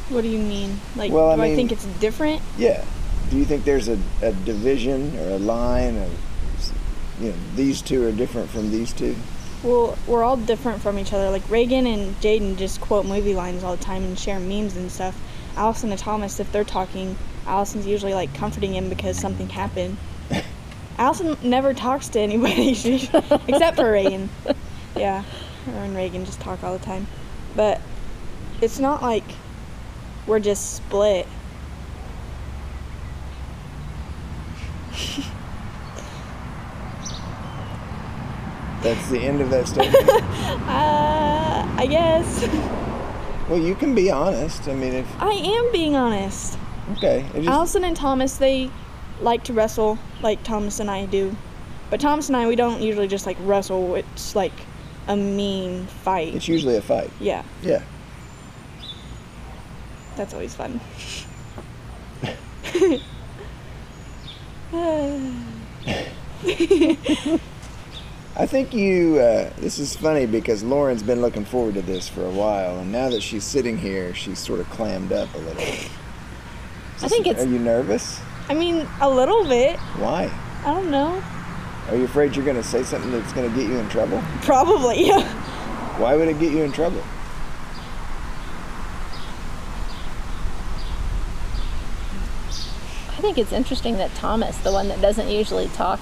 What 0.09 0.23
do 0.23 0.29
you 0.29 0.39
mean? 0.39 0.81
Like, 0.95 1.11
Well, 1.11 1.31
I 1.31 1.37
do 1.37 1.43
I 1.43 1.57
think 1.57 1.73
it's 1.73 1.85
different? 1.99 2.41
Yeah. 2.57 2.85
Do 3.31 3.39
you 3.39 3.45
think 3.45 3.65
there's 3.65 3.89
a, 3.89 3.99
a 4.23 4.31
division 4.33 5.19
or 5.19 5.31
a 5.31 5.39
line 5.39 5.97
of, 5.97 6.73
you 7.21 7.31
know, 7.31 7.37
these 7.57 7.83
two 7.83 8.07
are 8.07 8.13
different 8.13 8.51
from 8.51 8.71
these 8.71 8.93
two? 8.93 9.17
Well, 9.65 9.99
we're 10.07 10.23
all 10.23 10.37
different 10.37 10.81
from 10.81 10.97
each 10.97 11.13
other. 11.13 11.29
Like 11.31 11.49
Reagan 11.51 11.87
and 11.87 12.15
Jaden 12.21 12.57
just 12.57 12.81
quote 12.81 13.07
movie 13.07 13.35
lines 13.35 13.65
all 13.65 13.75
the 13.77 13.83
time 13.83 14.05
and 14.05 14.17
share 14.17 14.39
memes 14.39 14.77
and 14.77 14.93
stuff. 14.93 15.21
Allison 15.57 15.91
and 15.91 15.99
Thomas, 15.99 16.41
if 16.41 16.51
they're 16.53 16.65
talking, 16.65 17.17
Allison's 17.47 17.87
usually 17.87 18.15
like 18.15 18.33
comforting 18.35 18.75
him 18.75 18.89
because 18.89 19.19
something 19.19 19.49
happened. 19.49 19.97
Allison 20.99 21.37
never 21.43 21.75
talks 21.75 22.09
to 22.11 22.21
anybody 22.21 22.75
she, 22.75 23.09
except 23.49 23.77
for 23.77 23.91
Reagan. 23.91 24.29
Yeah, 24.97 25.23
her 25.67 25.73
and 25.73 25.97
Reagan 25.97 26.25
just 26.25 26.41
talk 26.41 26.63
all 26.63 26.77
the 26.77 26.85
time. 26.85 27.07
But 27.57 27.81
it's 28.61 28.79
not 28.79 29.03
like 29.03 29.25
we're 30.27 30.41
just 30.41 30.75
split. 30.77 31.27
That's 38.83 39.09
the 39.11 39.21
end 39.21 39.41
of 39.41 39.51
that 39.51 39.69
statement. 39.69 40.09
Uh, 40.69 41.67
I 41.77 41.87
guess. 41.89 42.89
well, 43.53 43.61
you 43.61 43.75
can 43.75 43.95
be 43.95 44.11
honest. 44.11 44.67
I 44.67 44.75
mean, 44.75 44.95
if 44.95 45.21
I 45.21 45.33
am 45.33 45.73
being 45.73 45.95
honest. 45.95 46.59
okay, 46.93 47.27
just, 47.35 47.49
Allison 47.49 47.85
and 47.85 47.95
Thomas, 47.95 48.39
they 48.39 48.71
like 49.21 49.45
to 49.45 49.53
wrestle 49.53 49.99
like 50.23 50.43
Thomas 50.43 50.81
and 50.81 50.91
I 50.91 51.05
do. 51.05 51.37
But 51.91 52.01
Thomas 52.01 52.29
and 52.29 52.37
I, 52.37 52.49
we 52.49 52.57
don't 52.57 52.81
usually 52.81 53.09
just 53.09 53.27
like 53.27 53.37
wrestle. 53.41 53.97
It's 53.97 54.35
like 54.35 54.55
a 55.07 55.17
mean 55.17 55.87
fight. 55.87 56.35
it's 56.35 56.49
usually 56.49 56.77
a 56.77 56.81
fight. 56.81 57.11
Yeah, 57.21 57.43
Yeah. 57.63 57.83
that's 60.17 60.33
always 60.33 60.55
fun. 60.55 60.81
I 68.35 68.47
think 68.47 68.73
you. 68.73 69.19
Uh, 69.19 69.53
this 69.59 69.79
is 69.79 69.95
funny 69.95 70.25
because 70.25 70.63
Lauren's 70.63 71.03
been 71.03 71.21
looking 71.21 71.45
forward 71.45 71.75
to 71.75 71.83
this 71.83 72.09
for 72.09 72.25
a 72.25 72.31
while, 72.31 72.79
and 72.79 72.91
now 72.91 73.11
that 73.11 73.23
she's 73.23 73.45
sitting 73.45 73.77
here, 73.77 74.15
she's 74.15 74.39
sort 74.39 74.61
of 74.61 74.71
clammed 74.71 75.13
up 75.13 75.33
a 75.35 75.39
little. 75.39 75.63
I 75.63 77.09
think 77.09 77.27
it's 77.27 77.43
Are 77.43 77.47
you 77.49 77.59
nervous? 77.59 78.21
I 78.49 78.55
mean, 78.55 78.89
a 79.01 79.11
little 79.11 79.45
bit. 79.45 79.79
Why? 79.99 80.31
I 80.65 80.73
don't 80.73 80.91
know. 80.91 81.23
Are 81.89 81.97
you 81.97 82.05
afraid 82.05 82.35
you're 82.35 82.45
going 82.45 82.57
to 82.57 82.63
say 82.63 82.83
something 82.85 83.11
that's 83.11 83.33
going 83.33 83.51
to 83.51 83.57
get 83.57 83.69
you 83.69 83.77
in 83.77 83.89
trouble? 83.89 84.23
Probably. 84.43 85.07
Yeah. 85.07 85.99
Why 85.99 86.17
would 86.17 86.27
it 86.27 86.41
get 86.41 86.53
you 86.53 86.63
in 86.63 86.73
trouble? 86.73 87.03
I 93.11 93.21
think 93.21 93.37
it's 93.37 93.53
interesting 93.53 93.99
that 93.99 94.15
Thomas, 94.15 94.57
the 94.59 94.73
one 94.73 94.89
that 94.89 95.03
doesn't 95.03 95.29
usually 95.29 95.69
talk 95.69 96.01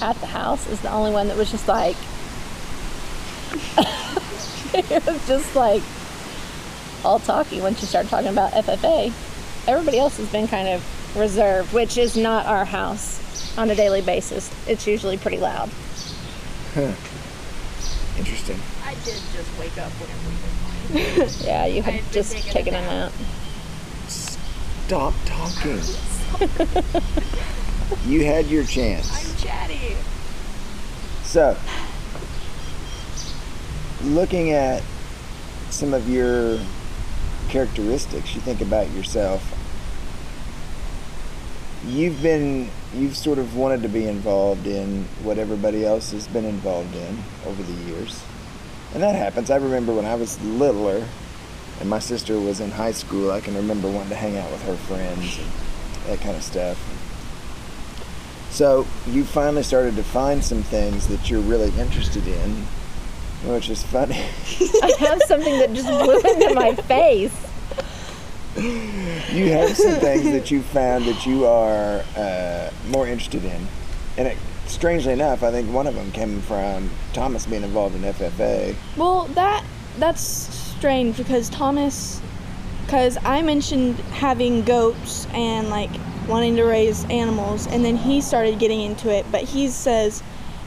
at 0.00 0.18
the 0.20 0.26
house, 0.26 0.66
is 0.68 0.80
the 0.80 0.90
only 0.90 1.12
one 1.12 1.28
that 1.28 1.36
was 1.36 1.50
just 1.50 1.68
like, 1.68 1.96
it 4.74 5.04
was 5.06 5.26
just 5.26 5.54
like 5.54 5.82
all 7.04 7.18
talky 7.18 7.60
once 7.60 7.80
you 7.80 7.86
started 7.86 8.08
talking 8.08 8.28
about 8.30 8.52
FFA. 8.52 9.12
Everybody 9.68 9.98
else 9.98 10.16
has 10.16 10.30
been 10.30 10.48
kind 10.48 10.68
of 10.68 11.16
reserved, 11.16 11.72
which 11.72 11.98
is 11.98 12.16
not 12.16 12.46
our 12.46 12.64
house 12.64 13.56
on 13.58 13.70
a 13.70 13.74
daily 13.74 14.00
basis. 14.00 14.50
It's 14.66 14.86
usually 14.86 15.16
pretty 15.18 15.38
loud. 15.38 15.68
Huh. 16.74 16.92
Interesting. 18.18 18.58
I 18.84 18.94
did 19.04 19.20
just 19.32 19.58
wake 19.58 19.76
up 19.78 19.92
whenever 19.92 20.28
we 20.28 21.14
were 21.20 21.26
flying. 21.28 21.46
Yeah, 21.46 21.66
you 21.66 21.78
I 21.82 21.90
had 21.90 21.94
had 22.04 22.12
just 22.12 22.32
taking 22.32 22.52
taken 22.52 22.74
a 22.74 22.80
nap. 22.80 23.12
nap. 23.12 23.12
Stop 24.08 25.14
talking. 25.24 25.80
you 28.06 28.24
had 28.24 28.46
your 28.46 28.64
chance. 28.64 29.10
I'm 29.10 29.36
chatty. 29.36 29.96
So, 31.22 31.56
looking 34.04 34.50
at 34.50 34.82
some 35.70 35.94
of 35.94 36.08
your 36.08 36.58
characteristics, 37.48 38.34
you 38.34 38.40
think 38.40 38.60
about 38.60 38.90
yourself. 38.92 39.58
You've 41.86 42.22
been, 42.22 42.70
you've 42.94 43.16
sort 43.16 43.38
of 43.38 43.56
wanted 43.56 43.82
to 43.82 43.88
be 43.88 44.06
involved 44.06 44.66
in 44.66 45.04
what 45.22 45.38
everybody 45.38 45.84
else 45.84 46.12
has 46.12 46.28
been 46.28 46.44
involved 46.44 46.94
in 46.94 47.18
over 47.46 47.62
the 47.62 47.72
years. 47.84 48.22
And 48.94 49.02
that 49.02 49.14
happens. 49.14 49.50
I 49.50 49.56
remember 49.56 49.92
when 49.92 50.04
I 50.04 50.14
was 50.14 50.40
littler 50.42 51.06
and 51.80 51.88
my 51.88 51.98
sister 51.98 52.38
was 52.38 52.60
in 52.60 52.70
high 52.70 52.92
school, 52.92 53.32
I 53.32 53.40
can 53.40 53.56
remember 53.56 53.90
wanting 53.90 54.10
to 54.10 54.16
hang 54.16 54.36
out 54.36 54.50
with 54.52 54.62
her 54.64 54.76
friends 54.76 55.38
and 55.38 55.50
that 56.06 56.20
kind 56.20 56.36
of 56.36 56.42
stuff. 56.42 56.78
So 58.52 58.86
you 59.06 59.24
finally 59.24 59.62
started 59.62 59.96
to 59.96 60.02
find 60.02 60.44
some 60.44 60.62
things 60.62 61.08
that 61.08 61.30
you're 61.30 61.40
really 61.40 61.70
interested 61.80 62.26
in, 62.26 62.50
which 63.46 63.70
is 63.70 63.82
funny. 63.82 64.22
I 64.82 64.92
have 64.98 65.22
something 65.22 65.58
that 65.58 65.72
just 65.72 65.88
blew 65.88 66.20
into 66.20 66.54
my 66.54 66.74
face. 66.74 67.34
you 69.32 69.50
have 69.52 69.74
some 69.74 69.98
things 70.00 70.24
that 70.24 70.50
you 70.50 70.60
found 70.60 71.06
that 71.06 71.24
you 71.24 71.46
are 71.46 72.04
uh, 72.14 72.70
more 72.88 73.08
interested 73.08 73.42
in, 73.42 73.66
and 74.18 74.28
it, 74.28 74.36
strangely 74.66 75.14
enough, 75.14 75.42
I 75.42 75.50
think 75.50 75.72
one 75.72 75.86
of 75.86 75.94
them 75.94 76.12
came 76.12 76.42
from 76.42 76.90
Thomas 77.14 77.46
being 77.46 77.62
involved 77.62 77.94
in 77.94 78.02
FFA. 78.02 78.76
Well, 78.98 79.24
that 79.28 79.64
that's 79.98 80.20
strange 80.20 81.16
because 81.16 81.48
Thomas, 81.48 82.20
because 82.84 83.16
I 83.24 83.40
mentioned 83.40 83.96
having 84.10 84.62
goats 84.62 85.26
and 85.32 85.70
like 85.70 85.90
wanting 86.28 86.56
to 86.56 86.64
raise 86.64 87.04
animals, 87.06 87.66
and 87.66 87.84
then 87.84 87.96
he 87.96 88.20
started 88.20 88.58
getting 88.58 88.80
into 88.80 89.10
it. 89.10 89.26
But 89.30 89.42
he 89.42 89.68
says, 89.68 90.22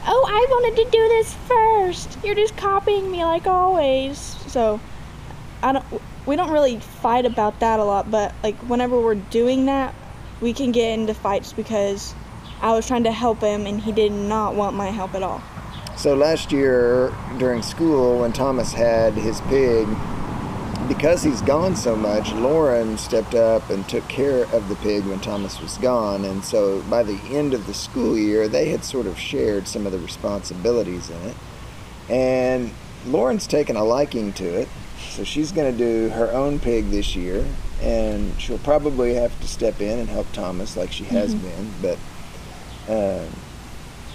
"Oh, 0.07 0.25
I 0.27 0.45
wanted 0.50 0.83
to 0.83 0.91
do 0.91 1.07
this 1.09 1.33
first. 1.47 2.17
You're 2.24 2.35
just 2.35 2.55
copying 2.57 3.12
me 3.12 3.24
like 3.24 3.47
always." 3.47 4.17
So, 4.47 4.79
I 5.62 5.71
don't. 5.74 5.85
We 6.25 6.35
don't 6.35 6.51
really 6.51 6.79
fight 6.79 7.25
about 7.25 7.59
that 7.59 7.79
a 7.79 7.83
lot, 7.83 8.09
but 8.09 8.33
like 8.43 8.55
whenever 8.67 9.00
we're 9.00 9.15
doing 9.15 9.65
that, 9.65 9.93
we 10.41 10.53
can 10.53 10.71
get 10.71 10.97
into 10.97 11.13
fights 11.13 11.53
because 11.53 12.15
I 12.62 12.71
was 12.71 12.88
trying 12.88 13.03
to 13.03 13.12
help 13.12 13.41
him 13.41 13.65
and 13.67 13.79
he 13.79 13.91
did 13.91 14.12
not 14.12 14.55
want 14.55 14.75
my 14.75 14.89
help 14.89 15.13
at 15.13 15.21
all. 15.21 15.41
So 15.97 16.15
last 16.15 16.51
year 16.51 17.13
during 17.38 17.62
school, 17.62 18.19
when 18.19 18.33
Thomas 18.33 18.74
had 18.74 19.13
his 19.13 19.39
pig, 19.41 19.88
because 20.87 21.23
he's 21.23 21.41
gone 21.41 21.75
so 21.75 21.95
much, 21.95 22.31
Lauren 22.33 22.97
stepped 22.97 23.35
up 23.35 23.69
and 23.69 23.87
took 23.87 24.07
care 24.07 24.43
of 24.53 24.69
the 24.69 24.75
pig 24.77 25.05
when 25.05 25.19
Thomas 25.19 25.59
was 25.59 25.77
gone. 25.77 26.25
And 26.25 26.43
so 26.43 26.81
by 26.83 27.03
the 27.03 27.19
end 27.29 27.53
of 27.53 27.67
the 27.67 27.73
school 27.73 28.17
year, 28.17 28.47
they 28.47 28.69
had 28.69 28.83
sort 28.83 29.05
of 29.05 29.17
shared 29.17 29.67
some 29.67 29.85
of 29.85 29.91
the 29.91 29.99
responsibilities 29.99 31.09
in 31.09 31.21
it. 31.23 31.35
And 32.09 32.71
Lauren's 33.05 33.47
taken 33.47 33.75
a 33.75 33.83
liking 33.83 34.33
to 34.33 34.45
it. 34.45 34.67
So 35.09 35.23
she's 35.23 35.51
going 35.51 35.71
to 35.71 35.77
do 35.77 36.09
her 36.09 36.31
own 36.31 36.59
pig 36.59 36.89
this 36.89 37.15
year. 37.15 37.45
And 37.81 38.39
she'll 38.39 38.57
probably 38.59 39.15
have 39.15 39.37
to 39.41 39.47
step 39.47 39.81
in 39.81 39.99
and 39.99 40.09
help 40.09 40.31
Thomas 40.33 40.77
like 40.77 40.91
she 40.91 41.03
has 41.05 41.35
been. 41.35 41.71
But 41.81 41.97
um, 42.87 43.27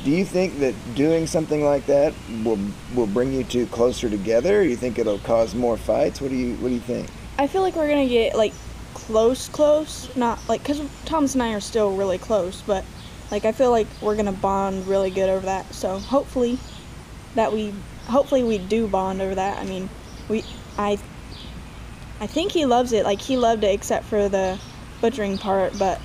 do 0.04 0.10
you 0.10 0.24
think 0.24 0.60
that 0.60 0.74
doing 0.94 1.26
something 1.26 1.62
like 1.62 1.86
that 1.86 2.14
will 2.42 2.58
will 2.94 3.06
bring 3.06 3.32
you 3.32 3.44
two 3.44 3.66
closer 3.66 4.08
together? 4.08 4.62
You 4.62 4.76
think 4.76 4.98
it'll 4.98 5.18
cause 5.18 5.54
more 5.54 5.76
fights? 5.76 6.20
What 6.20 6.30
do 6.30 6.36
you 6.36 6.54
What 6.56 6.68
do 6.68 6.74
you 6.74 6.80
think? 6.80 7.08
I 7.38 7.46
feel 7.46 7.62
like 7.62 7.76
we're 7.76 7.88
gonna 7.88 8.08
get 8.08 8.34
like 8.34 8.52
close, 8.94 9.48
close. 9.48 10.14
Not 10.16 10.38
like 10.48 10.62
because 10.62 10.80
Thomas 11.04 11.34
and 11.34 11.42
I 11.42 11.52
are 11.52 11.60
still 11.60 11.94
really 11.96 12.18
close, 12.18 12.62
but 12.62 12.84
like 13.30 13.44
I 13.44 13.52
feel 13.52 13.70
like 13.70 13.86
we're 14.00 14.16
gonna 14.16 14.32
bond 14.32 14.86
really 14.86 15.10
good 15.10 15.28
over 15.28 15.46
that. 15.46 15.72
So 15.74 15.98
hopefully, 15.98 16.58
that 17.34 17.52
we 17.52 17.74
hopefully 18.06 18.42
we 18.42 18.58
do 18.58 18.86
bond 18.86 19.20
over 19.20 19.34
that. 19.34 19.58
I 19.58 19.64
mean, 19.64 19.88
we 20.28 20.44
I 20.78 20.98
I 22.20 22.26
think 22.26 22.52
he 22.52 22.64
loves 22.64 22.92
it. 22.92 23.04
Like 23.04 23.20
he 23.20 23.36
loved 23.36 23.64
it 23.64 23.74
except 23.74 24.06
for 24.06 24.28
the 24.28 24.58
butchering 25.00 25.38
part, 25.38 25.78
but 25.78 26.00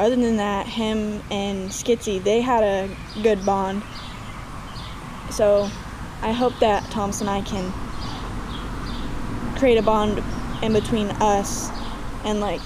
other 0.00 0.16
than 0.16 0.36
that, 0.38 0.66
him 0.66 1.22
and 1.30 1.70
Skitsy 1.70 2.22
they 2.22 2.40
had 2.40 2.64
a 2.64 2.88
good 3.22 3.44
bond. 3.44 3.82
So 5.30 5.70
I 6.22 6.32
hope 6.32 6.58
that 6.60 6.90
Thomas 6.90 7.20
and 7.20 7.30
I 7.30 7.42
can 7.42 7.72
create 9.58 9.76
a 9.78 9.82
bond 9.82 10.22
in 10.62 10.72
between 10.72 11.08
us 11.20 11.70
and 12.24 12.40
like 12.40 12.60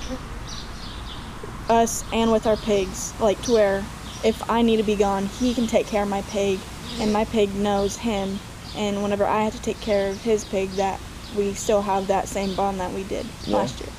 us 1.69 2.05
and 2.12 2.31
with 2.31 2.47
our 2.47 2.57
pigs 2.57 3.19
like 3.21 3.41
to 3.43 3.53
where 3.53 3.85
if 4.23 4.49
i 4.50 4.62
need 4.62 4.76
to 4.76 4.83
be 4.83 4.95
gone 4.97 5.26
he 5.26 5.55
can 5.55 5.67
take 5.67 5.87
care 5.87 6.03
of 6.03 6.09
my 6.09 6.23
pig 6.23 6.59
and 7.00 7.12
my 7.12 7.25
pig 7.25 7.55
knows 7.55 7.97
him 7.97 8.38
and 8.76 9.03
whenever 9.03 9.25
i 9.25 9.43
have 9.43 9.53
to 9.53 9.62
take 9.62 9.81
care 9.81 10.11
of 10.11 10.21
his 10.23 10.45
pig 10.45 10.69
that 10.73 11.00
we 11.37 11.53
still 11.55 11.83
have 11.83 12.07
that 12.07 12.29
same 12.29 12.55
bond 12.55 12.79
that 12.81 12.93
we 12.93 13.03
did 13.05 13.26
Yeah. 13.47 13.57
last 13.57 13.81
year 13.81 13.91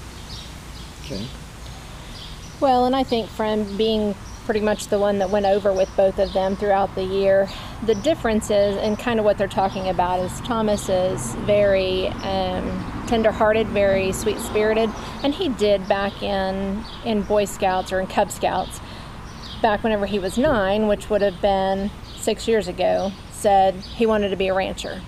Okay. 1.04 1.26
Well, 2.62 2.86
and 2.86 2.96
I 2.96 3.04
think 3.04 3.30
from 3.30 3.76
being 3.76 4.16
pretty 4.46 4.62
much 4.62 4.88
the 4.88 4.98
one 4.98 5.20
that 5.20 5.30
went 5.30 5.46
over 5.46 5.74
with 5.74 5.94
both 5.98 6.20
of 6.20 6.32
them 6.32 6.56
throughout 6.56 6.96
the 6.96 7.04
year, 7.04 7.50
the 7.86 7.96
difference 7.96 8.46
is, 8.46 8.78
and 8.78 8.98
kind 8.98 9.20
of 9.20 9.26
what 9.26 9.38
they're 9.38 9.48
talking 9.48 9.90
about, 9.90 10.22
is 10.22 10.40
Thomas 10.42 10.88
is 10.88 11.36
very 11.46 12.08
um, 12.08 13.04
tender-hearted, 13.08 13.68
very 13.68 14.14
sweet-spirited, 14.14 14.90
and 15.22 15.34
he 15.34 15.50
did 15.50 15.86
back 15.90 16.24
in 16.24 16.84
in 17.04 17.24
Boy 17.24 17.44
Scouts 17.46 17.92
or 17.92 18.00
in 18.00 18.08
Cub 18.08 18.32
Scouts, 18.32 18.80
back 19.62 19.84
whenever 19.84 20.06
he 20.06 20.20
was 20.20 20.38
nine, 20.38 20.88
which 20.88 21.10
would 21.10 21.22
have 21.22 21.42
been 21.42 21.92
six 22.16 22.48
years 22.48 22.70
ago, 22.70 23.12
said 23.32 23.74
he 23.74 24.06
wanted 24.06 24.30
to 24.30 24.38
be 24.38 24.48
a 24.48 24.54
rancher. 24.54 25.02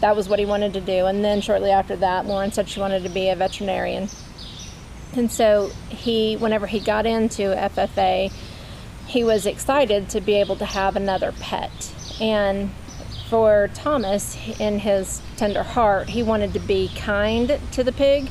That 0.00 0.14
was 0.14 0.28
what 0.28 0.38
he 0.38 0.44
wanted 0.44 0.72
to 0.74 0.80
do, 0.80 1.06
and 1.06 1.24
then 1.24 1.40
shortly 1.40 1.70
after 1.70 1.96
that, 1.96 2.26
Lauren 2.26 2.52
said 2.52 2.68
she 2.68 2.78
wanted 2.78 3.02
to 3.02 3.08
be 3.08 3.28
a 3.28 3.34
veterinarian. 3.34 4.08
And 5.14 5.30
so 5.30 5.70
he, 5.88 6.36
whenever 6.36 6.66
he 6.66 6.80
got 6.80 7.06
into 7.06 7.54
FFA, 7.54 8.32
he 9.06 9.24
was 9.24 9.46
excited 9.46 10.08
to 10.10 10.20
be 10.20 10.34
able 10.34 10.56
to 10.56 10.64
have 10.64 10.96
another 10.96 11.32
pet. 11.32 11.92
And 12.20 12.70
for 13.28 13.68
Thomas, 13.74 14.36
in 14.58 14.78
his 14.78 15.20
tender 15.36 15.62
heart, 15.62 16.10
he 16.10 16.22
wanted 16.22 16.52
to 16.54 16.60
be 16.60 16.90
kind 16.96 17.58
to 17.72 17.84
the 17.84 17.92
pig. 17.92 18.30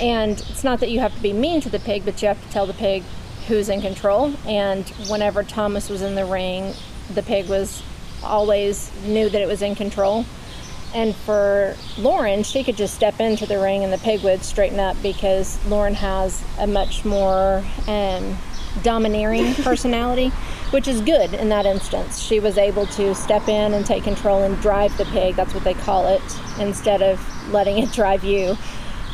And 0.00 0.32
it's 0.32 0.64
not 0.64 0.80
that 0.80 0.90
you 0.90 1.00
have 1.00 1.14
to 1.14 1.22
be 1.22 1.32
mean 1.32 1.60
to 1.62 1.68
the 1.68 1.78
pig, 1.78 2.04
but 2.04 2.20
you 2.20 2.28
have 2.28 2.42
to 2.44 2.50
tell 2.50 2.66
the 2.66 2.74
pig 2.74 3.02
who's 3.48 3.68
in 3.68 3.80
control. 3.80 4.34
And 4.46 4.88
whenever 5.08 5.42
Thomas 5.42 5.88
was 5.88 6.02
in 6.02 6.14
the 6.14 6.24
ring, 6.24 6.74
the 7.12 7.22
pig 7.22 7.48
was 7.48 7.82
always 8.22 8.90
knew 9.04 9.28
that 9.28 9.40
it 9.40 9.46
was 9.46 9.62
in 9.62 9.74
control. 9.74 10.24
And 10.94 11.14
for 11.14 11.76
Lauren, 11.98 12.44
she 12.44 12.62
could 12.62 12.76
just 12.76 12.94
step 12.94 13.18
into 13.18 13.46
the 13.46 13.58
ring 13.58 13.82
and 13.82 13.92
the 13.92 13.98
pig 13.98 14.22
would 14.22 14.44
straighten 14.44 14.78
up 14.78 14.96
because 15.02 15.58
Lauren 15.66 15.94
has 15.94 16.42
a 16.58 16.68
much 16.68 17.04
more 17.04 17.64
um, 17.88 18.38
domineering 18.82 19.54
personality, 19.62 20.28
which 20.70 20.86
is 20.86 21.00
good 21.00 21.34
in 21.34 21.48
that 21.48 21.66
instance. 21.66 22.20
She 22.20 22.38
was 22.38 22.58
able 22.58 22.86
to 22.86 23.12
step 23.14 23.48
in 23.48 23.74
and 23.74 23.84
take 23.84 24.04
control 24.04 24.44
and 24.44 24.60
drive 24.60 24.96
the 24.96 25.04
pig, 25.06 25.34
that's 25.34 25.52
what 25.52 25.64
they 25.64 25.74
call 25.74 26.06
it, 26.06 26.22
instead 26.60 27.02
of 27.02 27.20
letting 27.52 27.78
it 27.78 27.92
drive 27.92 28.22
you. 28.22 28.56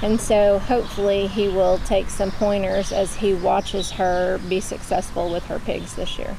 And 0.03 0.21
so 0.21 0.59
hopefully 0.59 1.27
he 1.27 1.49
will 1.49 1.79
take 1.79 2.11
some 2.11 2.31
pointers 2.31 2.93
as 2.93 3.15
he 3.17 3.35
watches 3.35 3.91
her 3.93 4.39
be 4.49 4.61
successful 4.61 5.31
with 5.31 5.45
her 5.47 5.59
pigs 5.59 5.95
this 5.95 6.19
year. 6.19 6.37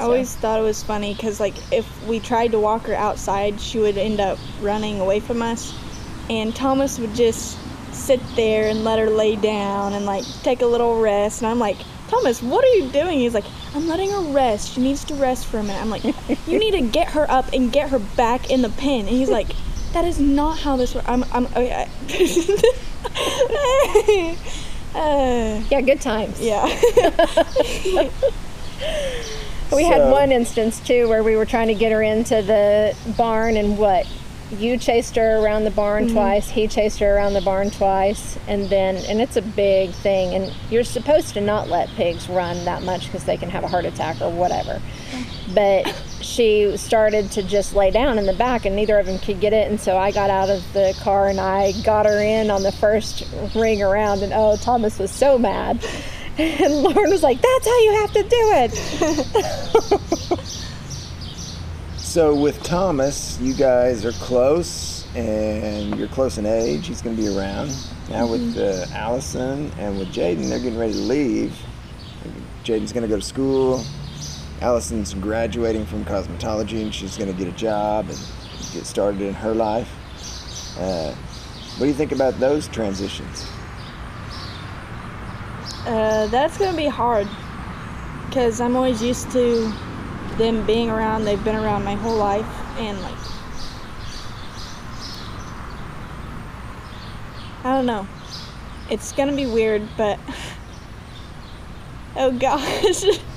I 0.00 0.04
always 0.04 0.34
thought 0.34 0.58
it 0.58 0.62
was 0.62 0.82
funny 0.82 1.12
because, 1.12 1.40
like, 1.40 1.54
if 1.70 2.06
we 2.06 2.20
tried 2.20 2.52
to 2.52 2.58
walk 2.58 2.86
her 2.86 2.94
outside, 2.94 3.60
she 3.60 3.78
would 3.78 3.98
end 3.98 4.18
up 4.18 4.38
running 4.62 4.98
away 4.98 5.20
from 5.20 5.42
us. 5.42 5.74
And 6.30 6.56
Thomas 6.56 6.98
would 6.98 7.14
just 7.14 7.58
sit 7.92 8.20
there 8.34 8.68
and 8.70 8.82
let 8.82 8.98
her 8.98 9.10
lay 9.10 9.36
down 9.36 9.92
and, 9.92 10.06
like, 10.06 10.24
take 10.42 10.62
a 10.62 10.66
little 10.66 11.00
rest. 11.00 11.42
And 11.42 11.50
I'm 11.50 11.58
like, 11.58 11.76
Thomas, 12.08 12.42
what 12.42 12.64
are 12.64 12.74
you 12.76 12.88
doing? 12.88 13.18
He's 13.18 13.34
like, 13.34 13.44
I'm 13.74 13.86
letting 13.86 14.10
her 14.10 14.22
rest. 14.32 14.72
She 14.74 14.80
needs 14.80 15.04
to 15.04 15.14
rest 15.14 15.46
for 15.46 15.58
a 15.58 15.62
minute. 15.62 15.82
I'm 15.82 15.90
like, 15.90 16.04
you 16.46 16.58
need 16.58 16.72
to 16.72 16.80
get 16.80 17.08
her 17.08 17.30
up 17.30 17.52
and 17.52 17.70
get 17.70 17.90
her 17.90 17.98
back 17.98 18.50
in 18.50 18.62
the 18.62 18.70
pen. 18.70 19.00
And 19.00 19.10
he's 19.10 19.28
like, 19.28 19.48
that 19.92 20.06
is 20.06 20.18
not 20.18 20.58
how 20.58 20.76
this 20.76 20.94
works. 20.94 21.08
I'm, 21.08 21.24
I'm, 21.32 21.46
okay. 21.46 21.88
uh, 24.94 25.62
Yeah, 25.70 25.80
good 25.82 26.00
times. 26.00 26.40
yeah. 26.40 26.64
We 29.72 29.84
had 29.84 30.10
one 30.10 30.32
instance 30.32 30.80
too 30.80 31.08
where 31.08 31.22
we 31.22 31.36
were 31.36 31.46
trying 31.46 31.68
to 31.68 31.74
get 31.74 31.92
her 31.92 32.02
into 32.02 32.42
the 32.42 32.96
barn 33.16 33.56
and 33.56 33.78
what? 33.78 34.06
You 34.50 34.76
chased 34.76 35.14
her 35.14 35.38
around 35.38 35.62
the 35.62 35.70
barn 35.70 36.06
mm-hmm. 36.06 36.14
twice, 36.14 36.50
he 36.50 36.66
chased 36.66 36.98
her 36.98 37.14
around 37.14 37.34
the 37.34 37.40
barn 37.40 37.70
twice, 37.70 38.36
and 38.48 38.68
then, 38.68 38.96
and 38.96 39.20
it's 39.20 39.36
a 39.36 39.42
big 39.42 39.90
thing. 39.90 40.34
And 40.34 40.52
you're 40.70 40.82
supposed 40.82 41.34
to 41.34 41.40
not 41.40 41.68
let 41.68 41.88
pigs 41.90 42.28
run 42.28 42.64
that 42.64 42.82
much 42.82 43.06
because 43.06 43.24
they 43.24 43.36
can 43.36 43.48
have 43.48 43.62
a 43.62 43.68
heart 43.68 43.84
attack 43.84 44.20
or 44.20 44.28
whatever. 44.28 44.82
But 45.54 45.86
she 46.20 46.76
started 46.76 47.30
to 47.32 47.44
just 47.44 47.74
lay 47.74 47.92
down 47.92 48.18
in 48.18 48.26
the 48.26 48.32
back, 48.32 48.64
and 48.66 48.74
neither 48.74 48.98
of 48.98 49.06
them 49.06 49.20
could 49.20 49.40
get 49.40 49.52
it. 49.52 49.70
And 49.70 49.80
so 49.80 49.96
I 49.96 50.10
got 50.10 50.30
out 50.30 50.50
of 50.50 50.72
the 50.72 50.98
car 51.00 51.28
and 51.28 51.40
I 51.40 51.72
got 51.82 52.06
her 52.06 52.20
in 52.20 52.50
on 52.50 52.64
the 52.64 52.72
first 52.72 53.24
ring 53.54 53.82
around. 53.82 54.22
And 54.22 54.32
oh, 54.32 54.56
Thomas 54.56 54.98
was 54.98 55.12
so 55.12 55.38
mad. 55.38 55.84
And 56.38 56.74
Lauren 56.82 57.10
was 57.10 57.22
like, 57.22 57.40
That's 57.40 57.66
how 57.66 57.78
you 57.80 57.92
have 58.00 58.12
to 58.12 58.22
do 58.22 58.52
it. 58.54 60.40
So 62.10 62.34
with 62.34 62.60
Thomas, 62.64 63.38
you 63.40 63.54
guys 63.54 64.04
are 64.04 64.10
close, 64.10 65.06
and 65.14 65.96
you're 65.96 66.08
close 66.08 66.38
in 66.38 66.44
age. 66.44 66.88
He's 66.88 67.00
going 67.00 67.14
to 67.14 67.22
be 67.22 67.28
around. 67.28 67.72
Now 68.08 68.26
with 68.26 68.58
uh, 68.58 68.84
Allison 68.92 69.70
and 69.78 69.96
with 69.96 70.08
Jaden, 70.08 70.48
they're 70.48 70.58
getting 70.58 70.76
ready 70.76 70.94
to 70.94 70.98
leave. 70.98 71.56
Jaden's 72.64 72.92
going 72.92 73.04
to 73.04 73.08
go 73.08 73.14
to 73.14 73.24
school. 73.24 73.84
Allison's 74.60 75.14
graduating 75.14 75.86
from 75.86 76.04
cosmetology, 76.04 76.82
and 76.82 76.92
she's 76.92 77.16
going 77.16 77.30
to 77.30 77.38
get 77.38 77.46
a 77.46 77.56
job 77.56 78.08
and 78.08 78.18
get 78.72 78.86
started 78.86 79.20
in 79.20 79.32
her 79.32 79.54
life. 79.54 79.88
Uh, 80.80 81.12
what 81.12 81.78
do 81.78 81.86
you 81.86 81.94
think 81.94 82.10
about 82.10 82.40
those 82.40 82.66
transitions? 82.66 83.46
Uh, 85.86 86.26
that's 86.26 86.58
gonna 86.58 86.76
be 86.76 86.86
hard 86.86 87.26
because 88.26 88.60
I'm 88.60 88.76
always 88.76 89.02
used 89.02 89.30
to 89.32 89.72
them 90.36 90.64
being 90.66 90.90
around. 90.90 91.24
They've 91.24 91.42
been 91.42 91.56
around 91.56 91.84
my 91.84 91.94
whole 91.94 92.16
life, 92.16 92.46
and 92.78 93.00
like, 93.02 93.14
I 97.64 97.74
don't 97.74 97.86
know. 97.86 98.06
It's 98.90 99.12
gonna 99.12 99.34
be 99.34 99.46
weird, 99.46 99.88
but 99.96 100.18
oh 102.16 102.32
gosh. 102.32 103.04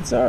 It's 0.00 0.14
all 0.14 0.26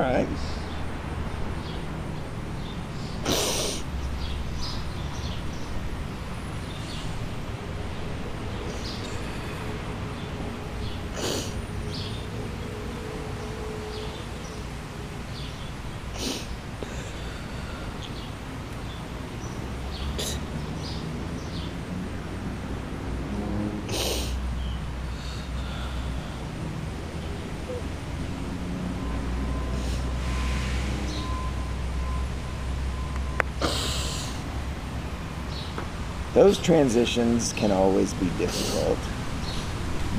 those 36.34 36.58
transitions 36.58 37.54
can 37.54 37.72
always 37.72 38.14
be 38.16 38.30
difficult 38.38 38.98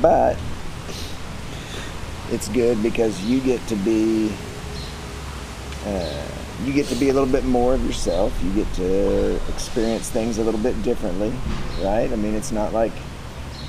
but 0.00 0.36
it's 2.30 2.48
good 2.48 2.82
because 2.82 3.22
you 3.24 3.40
get 3.40 3.64
to 3.68 3.76
be 3.76 4.32
uh, 5.84 6.28
you 6.64 6.72
get 6.72 6.86
to 6.86 6.94
be 6.94 7.08
a 7.08 7.12
little 7.12 7.28
bit 7.28 7.44
more 7.44 7.74
of 7.74 7.84
yourself. 7.84 8.32
You 8.42 8.52
get 8.52 8.72
to 8.74 9.34
experience 9.48 10.08
things 10.08 10.38
a 10.38 10.44
little 10.44 10.60
bit 10.60 10.80
differently 10.82 11.32
right? 11.80 12.10
I 12.10 12.16
mean 12.16 12.34
it's 12.34 12.52
not 12.52 12.72
like 12.72 12.92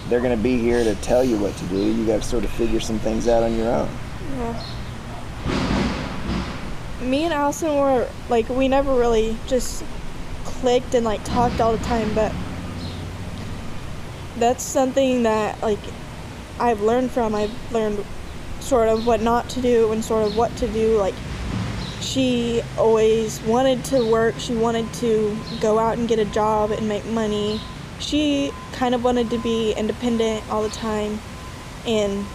they're 0.10 0.22
going 0.22 0.36
to 0.36 0.44
be 0.44 0.58
here 0.58 0.84
to 0.84 0.96
tell 0.96 1.24
you 1.24 1.38
what 1.38 1.56
to 1.58 1.66
do. 1.66 1.78
You 1.78 2.06
got 2.06 2.22
to 2.22 2.28
sort 2.28 2.44
of 2.44 2.52
figure 2.52 2.80
some 2.80 3.00
things 3.00 3.28
out 3.28 3.44
on 3.44 3.56
your 3.56 3.70
own. 3.70 3.90
Yeah. 4.38 4.66
Me 7.02 7.24
and 7.24 7.34
Allison 7.34 7.76
were 7.76 8.08
like 8.30 8.48
we 8.50 8.68
never 8.68 8.94
really 8.96 9.38
just 9.48 9.84
clicked 10.64 10.96
and 10.96 11.04
like 11.04 11.22
talked 11.26 11.60
all 11.60 11.76
the 11.76 11.84
time, 11.84 12.16
but 12.16 12.32
that's 14.38 14.64
something 14.64 15.24
that 15.24 15.62
like 15.62 15.80
I've 16.58 16.80
learned 16.80 17.12
from. 17.12 17.36
I've 17.36 17.52
learned 17.74 18.06
sort 18.62 18.88
of 18.88 19.06
what 19.06 19.22
not 19.22 19.50
to 19.50 19.62
do 19.62 19.92
and 19.92 20.02
sort 20.02 20.26
of 20.26 20.38
what 20.38 20.56
to 20.56 20.68
do. 20.70 20.98
Like 20.98 21.16
she 22.00 22.62
always 22.78 23.42
wanted 23.42 23.84
to 23.86 24.10
work. 24.10 24.36
She 24.38 24.56
wanted 24.56 24.92
to 24.94 25.38
go 25.60 25.80
out 25.80 25.98
and 25.98 26.08
get 26.08 26.18
a 26.18 26.26
job 26.32 26.72
and 26.72 26.88
make 26.88 27.04
money. 27.08 27.60
She 28.00 28.50
kind 28.72 28.96
of 28.96 29.04
wanted 29.04 29.32
to 29.32 29.40
be 29.40 29.74
independent 29.74 30.50
all 30.50 30.64
the 30.64 30.70
time 30.70 31.20
and 31.86 32.26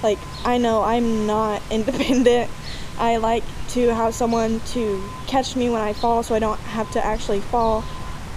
like 0.00 0.18
I 0.44 0.58
know 0.58 0.84
I'm 0.84 1.26
not 1.26 1.60
independent. 1.72 2.52
I 2.98 3.16
like 3.16 3.42
to 3.70 3.92
have 3.94 4.14
someone 4.14 4.60
to 4.68 5.02
catch 5.26 5.56
me 5.56 5.68
when 5.70 5.80
I 5.80 5.92
fall 5.92 6.22
so 6.22 6.34
I 6.34 6.38
don't 6.38 6.60
have 6.60 6.90
to 6.92 7.04
actually 7.04 7.40
fall. 7.40 7.84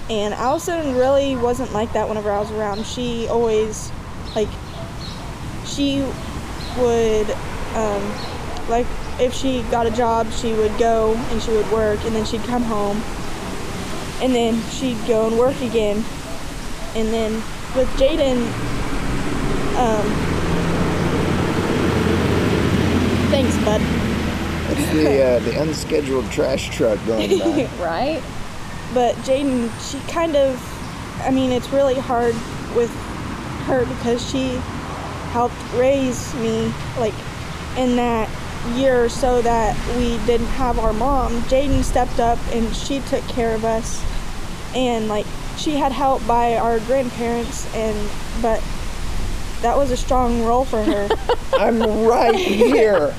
And 0.10 0.34
Allison 0.34 0.96
really 0.96 1.36
wasn't 1.36 1.74
like 1.74 1.94
that 1.94 2.08
whenever 2.08 2.32
I 2.32 2.40
was 2.40 2.52
around. 2.52 2.86
She 2.86 3.28
always 3.28 3.92
like 4.36 4.48
she 5.66 6.00
would 6.80 7.30
um 7.76 8.14
like 8.70 8.88
if 9.20 9.34
she 9.34 9.62
got 9.64 9.86
a 9.86 9.92
job, 9.92 10.32
she 10.32 10.54
would 10.54 10.78
go 10.78 11.14
and 11.14 11.42
she 11.42 11.52
would 11.52 11.70
work 11.72 12.04
and 12.06 12.16
then 12.16 12.26
she'd 12.26 12.44
come 12.44 12.64
home 12.64 12.98
and 14.22 14.34
then 14.34 14.62
she'd 14.72 14.98
go 15.08 15.28
and 15.28 15.38
work 15.38 15.60
again. 15.62 16.04
And 16.96 17.10
then 17.10 17.34
with 17.76 17.90
Jaden 17.98 18.38
um 19.78 20.38
Thanks, 23.30 23.58
bud. 23.66 23.97
The 24.98 25.24
uh, 25.38 25.40
the 25.40 25.62
unscheduled 25.62 26.30
trash 26.32 26.76
truck 26.76 27.00
going 27.06 27.40
by 27.40 27.70
right? 27.80 28.24
But 28.94 29.16
Jaden, 29.18 29.70
she 29.92 30.00
kind 30.12 30.36
of, 30.36 30.62
I 31.26 31.32
mean, 31.32 31.52
it's 31.52 31.70
really 31.70 31.96
hard 31.96 32.34
with 32.76 32.90
her 33.66 33.86
because 33.86 34.26
she 34.30 34.56
helped 35.32 35.56
raise 35.76 36.34
me, 36.36 36.72
like, 36.98 37.14
in 37.78 37.98
that 37.98 38.30
year 38.76 39.04
or 39.04 39.10
so 39.10 39.42
that 39.42 39.76
we 39.98 40.18
didn't 40.26 40.48
have 40.48 40.80
our 40.80 40.94
mom. 40.94 41.34
Jaden 41.44 41.84
stepped 41.84 42.20
up 42.20 42.40
and 42.54 42.74
she 42.76 43.00
took 43.02 43.24
care 43.28 43.54
of 43.56 43.64
us. 43.66 44.04
and 44.76 45.08
like 45.08 45.26
she 45.58 45.76
had 45.76 45.92
help 45.92 46.26
by 46.28 46.56
our 46.58 46.80
grandparents, 46.82 47.66
and 47.74 48.10
but 48.42 48.62
that 49.62 49.76
was 49.76 49.90
a 49.92 49.98
strong 49.98 50.44
role 50.44 50.66
for 50.66 50.84
her. 50.84 51.10
I'm 51.54 51.82
right 52.06 52.36
here. 52.36 53.14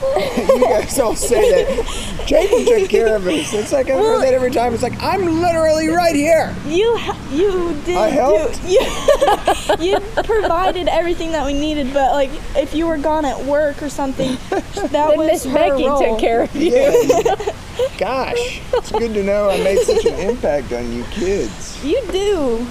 You 0.00 0.60
guys 0.64 0.98
all 0.98 1.14
say 1.16 1.64
that. 1.64 2.24
Jacob 2.26 2.66
took 2.66 2.88
care 2.90 3.16
of 3.16 3.26
us. 3.26 3.52
It's 3.54 3.72
like 3.72 3.86
I 3.90 3.94
hear 3.94 4.00
Well- 4.02 4.20
that 4.20 4.34
every 4.34 4.50
time. 4.50 4.74
It's 4.74 4.82
like 4.82 5.00
I'm 5.02 5.40
literally 5.40 5.88
right 5.88 6.14
here. 6.14 6.54
you 6.66 6.98
you 7.30 7.74
did 7.84 7.96
I 7.96 8.08
helped. 8.08 8.60
Do, 8.62 8.68
you, 9.84 9.92
you 9.92 10.00
provided 10.22 10.88
everything 10.88 11.32
that 11.32 11.44
we 11.46 11.52
needed, 11.52 11.92
but 11.92 12.12
like 12.12 12.30
if 12.56 12.74
you 12.74 12.86
were 12.86 12.98
gone 12.98 13.24
at 13.24 13.44
work 13.44 13.82
or 13.82 13.88
something, 13.88 14.36
that 14.50 14.90
Then 14.92 15.16
was 15.18 15.26
Miss 15.26 15.44
her 15.44 15.54
Becky 15.54 15.86
role. 15.86 15.98
took 16.00 16.18
care 16.20 16.42
of 16.42 16.54
you. 16.54 16.72
Yeah. 16.72 17.52
Gosh, 17.98 18.60
it's 18.72 18.90
good 18.92 19.14
to 19.14 19.22
know 19.22 19.48
I 19.50 19.58
made 19.62 19.78
such 19.80 20.04
an 20.04 20.14
impact 20.30 20.72
on 20.72 20.92
you 20.92 21.04
kids. 21.04 21.82
You 21.84 22.00
do. 22.10 22.66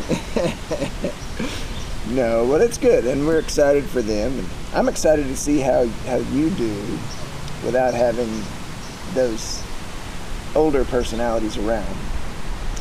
No, 2.12 2.46
well, 2.46 2.62
it's 2.62 2.78
good, 2.78 3.06
and 3.06 3.26
we're 3.28 3.40
excited 3.40 3.84
for 3.86 4.02
them. 4.02 4.32
And 4.40 4.48
I'm 4.74 4.88
excited 4.88 5.28
to 5.28 5.36
see 5.36 5.60
how 5.60 5.86
how 6.06 6.18
you 6.18 6.50
do 6.52 6.74
without 7.66 7.94
having 7.94 8.30
those 9.14 9.62
older 10.56 10.86
personalities 10.86 11.58
around. 11.58 11.96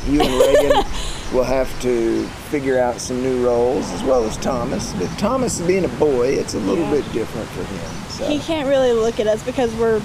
You 0.06 0.20
and 0.20 0.32
Reagan 0.40 0.84
will 1.32 1.42
have 1.44 1.68
to 1.82 2.24
figure 2.50 2.78
out 2.78 3.00
some 3.00 3.20
new 3.22 3.44
roles, 3.44 3.90
as 3.92 4.02
well 4.04 4.22
as 4.24 4.36
Thomas. 4.36 4.92
But 4.94 5.08
Thomas, 5.18 5.60
being 5.60 5.84
a 5.84 5.88
boy, 5.88 6.28
it's 6.28 6.54
a 6.54 6.58
little 6.60 6.84
Yeah. 6.84 6.90
bit 6.92 7.12
different 7.12 7.48
for 7.48 7.64
him. 7.64 8.10
So. 8.10 8.26
He 8.28 8.38
can't 8.38 8.68
really 8.68 8.92
look 8.92 9.18
at 9.18 9.26
us 9.26 9.42
because 9.42 9.74
we're. 9.74 10.00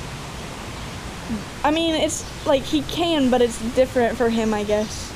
I 1.64 1.70
mean, 1.70 1.94
it's 1.94 2.26
like 2.48 2.64
he 2.64 2.82
can, 2.84 3.30
but 3.30 3.42
it's 3.42 3.60
different 3.76 4.18
for 4.18 4.30
him, 4.30 4.54
I 4.54 4.64
guess. 4.64 5.12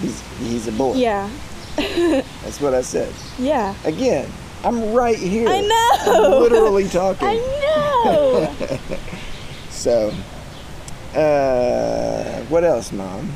He's 0.00 0.20
he's 0.40 0.66
a 0.66 0.72
boy. 0.72 0.94
Yeah. 0.96 1.30
That's 2.42 2.60
what 2.60 2.74
I 2.74 2.82
said. 2.82 3.12
Yeah. 3.38 3.74
Again, 3.84 4.30
I'm 4.64 4.92
right 4.92 5.18
here. 5.18 5.48
I 5.48 5.60
know. 5.60 5.90
I'm 6.34 6.42
literally 6.42 6.88
talking. 6.88 7.28
I 7.28 7.34
know. 7.34 8.54
So, 9.76 10.10
uh, 11.14 12.40
what 12.46 12.64
else, 12.64 12.90
Mom? 12.92 13.30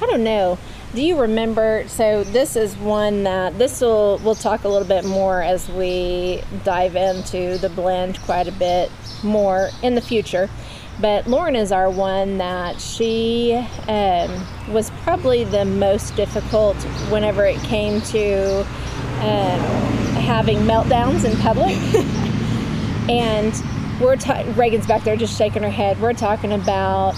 I 0.00 0.06
don't 0.06 0.22
know. 0.22 0.58
Do 0.94 1.02
you 1.02 1.18
remember? 1.20 1.84
So 1.88 2.22
this 2.22 2.54
is 2.54 2.76
one 2.76 3.24
that 3.24 3.58
this 3.58 3.80
will 3.80 4.20
we'll 4.22 4.34
talk 4.34 4.64
a 4.64 4.68
little 4.68 4.86
bit 4.86 5.04
more 5.04 5.42
as 5.42 5.68
we 5.70 6.42
dive 6.64 6.96
into 6.96 7.58
the 7.58 7.68
blend 7.70 8.20
quite 8.22 8.46
a 8.46 8.52
bit 8.52 8.90
more 9.24 9.70
in 9.82 9.94
the 9.94 10.00
future. 10.00 10.48
But 11.00 11.28
Lauren 11.28 11.54
is 11.54 11.70
our 11.70 11.88
one 11.88 12.38
that 12.38 12.80
she 12.80 13.54
um, 13.86 14.46
was 14.72 14.90
probably 15.02 15.44
the 15.44 15.64
most 15.64 16.16
difficult 16.16 16.76
whenever 17.10 17.46
it 17.46 17.58
came 17.60 18.00
to 18.02 18.60
um, 19.20 19.60
having 20.22 20.58
meltdowns 20.58 21.24
in 21.24 21.36
public. 21.38 21.76
and 23.08 23.54
we're 24.00 24.16
ta- 24.16 24.44
Reagan's 24.56 24.86
back 24.86 25.04
there 25.04 25.16
just 25.16 25.38
shaking 25.38 25.62
her 25.62 25.70
head. 25.70 26.00
We're 26.00 26.12
talking 26.14 26.52
about 26.52 27.16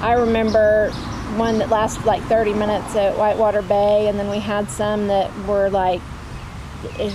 I 0.00 0.12
remember 0.12 0.90
one 1.36 1.58
that 1.58 1.68
lasted 1.68 2.06
like 2.06 2.22
30 2.22 2.54
minutes 2.54 2.96
at 2.96 3.16
Whitewater 3.16 3.62
Bay, 3.62 4.08
and 4.08 4.18
then 4.18 4.30
we 4.30 4.38
had 4.38 4.70
some 4.70 5.08
that 5.08 5.30
were 5.46 5.68
like 5.68 6.00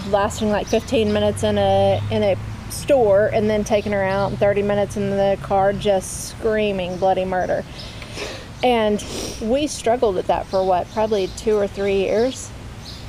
lasting 0.09 0.49
like 0.49 0.67
15 0.67 1.11
minutes 1.11 1.43
in 1.43 1.57
a 1.57 2.01
in 2.11 2.21
a 2.21 2.37
store, 2.75 3.27
and 3.27 3.49
then 3.49 3.63
taking 3.63 3.91
her 3.91 4.03
out 4.03 4.31
and 4.31 4.39
30 4.39 4.61
minutes 4.61 4.97
in 4.97 5.09
the 5.09 5.37
car 5.41 5.73
just 5.73 6.29
screaming 6.29 6.97
bloody 6.97 7.25
murder. 7.25 7.63
And 8.63 9.03
we 9.41 9.67
struggled 9.67 10.15
with 10.15 10.27
that 10.27 10.45
for 10.47 10.65
what, 10.65 10.89
probably 10.91 11.27
two 11.37 11.55
or 11.55 11.67
three 11.67 11.99
years 11.99 12.49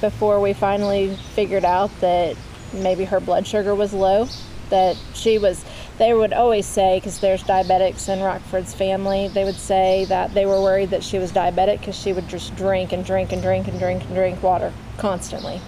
before 0.00 0.40
we 0.40 0.52
finally 0.52 1.16
figured 1.34 1.64
out 1.64 1.90
that 2.00 2.36
maybe 2.72 3.04
her 3.04 3.20
blood 3.20 3.46
sugar 3.46 3.74
was 3.74 3.92
low. 3.92 4.28
That 4.68 4.96
she 5.14 5.38
was, 5.38 5.64
they 5.96 6.12
would 6.12 6.32
always 6.32 6.66
say, 6.66 6.98
because 6.98 7.20
there's 7.20 7.42
diabetics 7.44 8.08
in 8.08 8.20
Rockford's 8.20 8.74
family, 8.74 9.28
they 9.28 9.44
would 9.44 9.54
say 9.54 10.04
that 10.06 10.34
they 10.34 10.44
were 10.44 10.60
worried 10.60 10.90
that 10.90 11.04
she 11.04 11.18
was 11.18 11.30
diabetic 11.30 11.78
because 11.78 11.96
she 11.96 12.12
would 12.12 12.28
just 12.28 12.54
drink 12.56 12.92
and 12.92 13.04
drink 13.04 13.32
and 13.32 13.40
drink 13.40 13.68
and 13.68 13.78
drink 13.78 14.02
and 14.02 14.14
drink 14.14 14.42
water 14.42 14.72
constantly. 14.98 15.60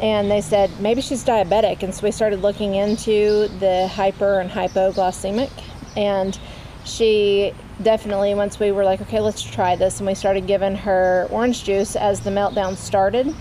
And 0.00 0.30
they 0.30 0.40
said 0.40 0.70
maybe 0.80 1.00
she's 1.00 1.24
diabetic. 1.24 1.82
And 1.82 1.94
so 1.94 2.04
we 2.04 2.10
started 2.10 2.42
looking 2.42 2.74
into 2.74 3.48
the 3.60 3.88
hyper 3.88 4.40
and 4.40 4.50
hypoglycemic. 4.50 5.50
And 5.96 6.38
she 6.84 7.52
definitely, 7.82 8.34
once 8.34 8.58
we 8.58 8.72
were 8.72 8.84
like, 8.84 9.00
okay, 9.02 9.20
let's 9.20 9.42
try 9.42 9.76
this, 9.76 9.98
and 9.98 10.06
we 10.06 10.14
started 10.14 10.46
giving 10.46 10.76
her 10.76 11.26
orange 11.30 11.64
juice 11.64 11.96
as 11.96 12.20
the 12.20 12.30
meltdown 12.30 12.76
started, 12.76 13.34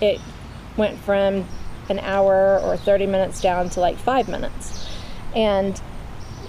it 0.00 0.20
went 0.76 0.98
from 0.98 1.46
an 1.88 1.98
hour 2.00 2.60
or 2.60 2.76
30 2.76 3.06
minutes 3.06 3.40
down 3.40 3.70
to 3.70 3.80
like 3.80 3.96
five 3.96 4.28
minutes. 4.28 4.88
And 5.34 5.78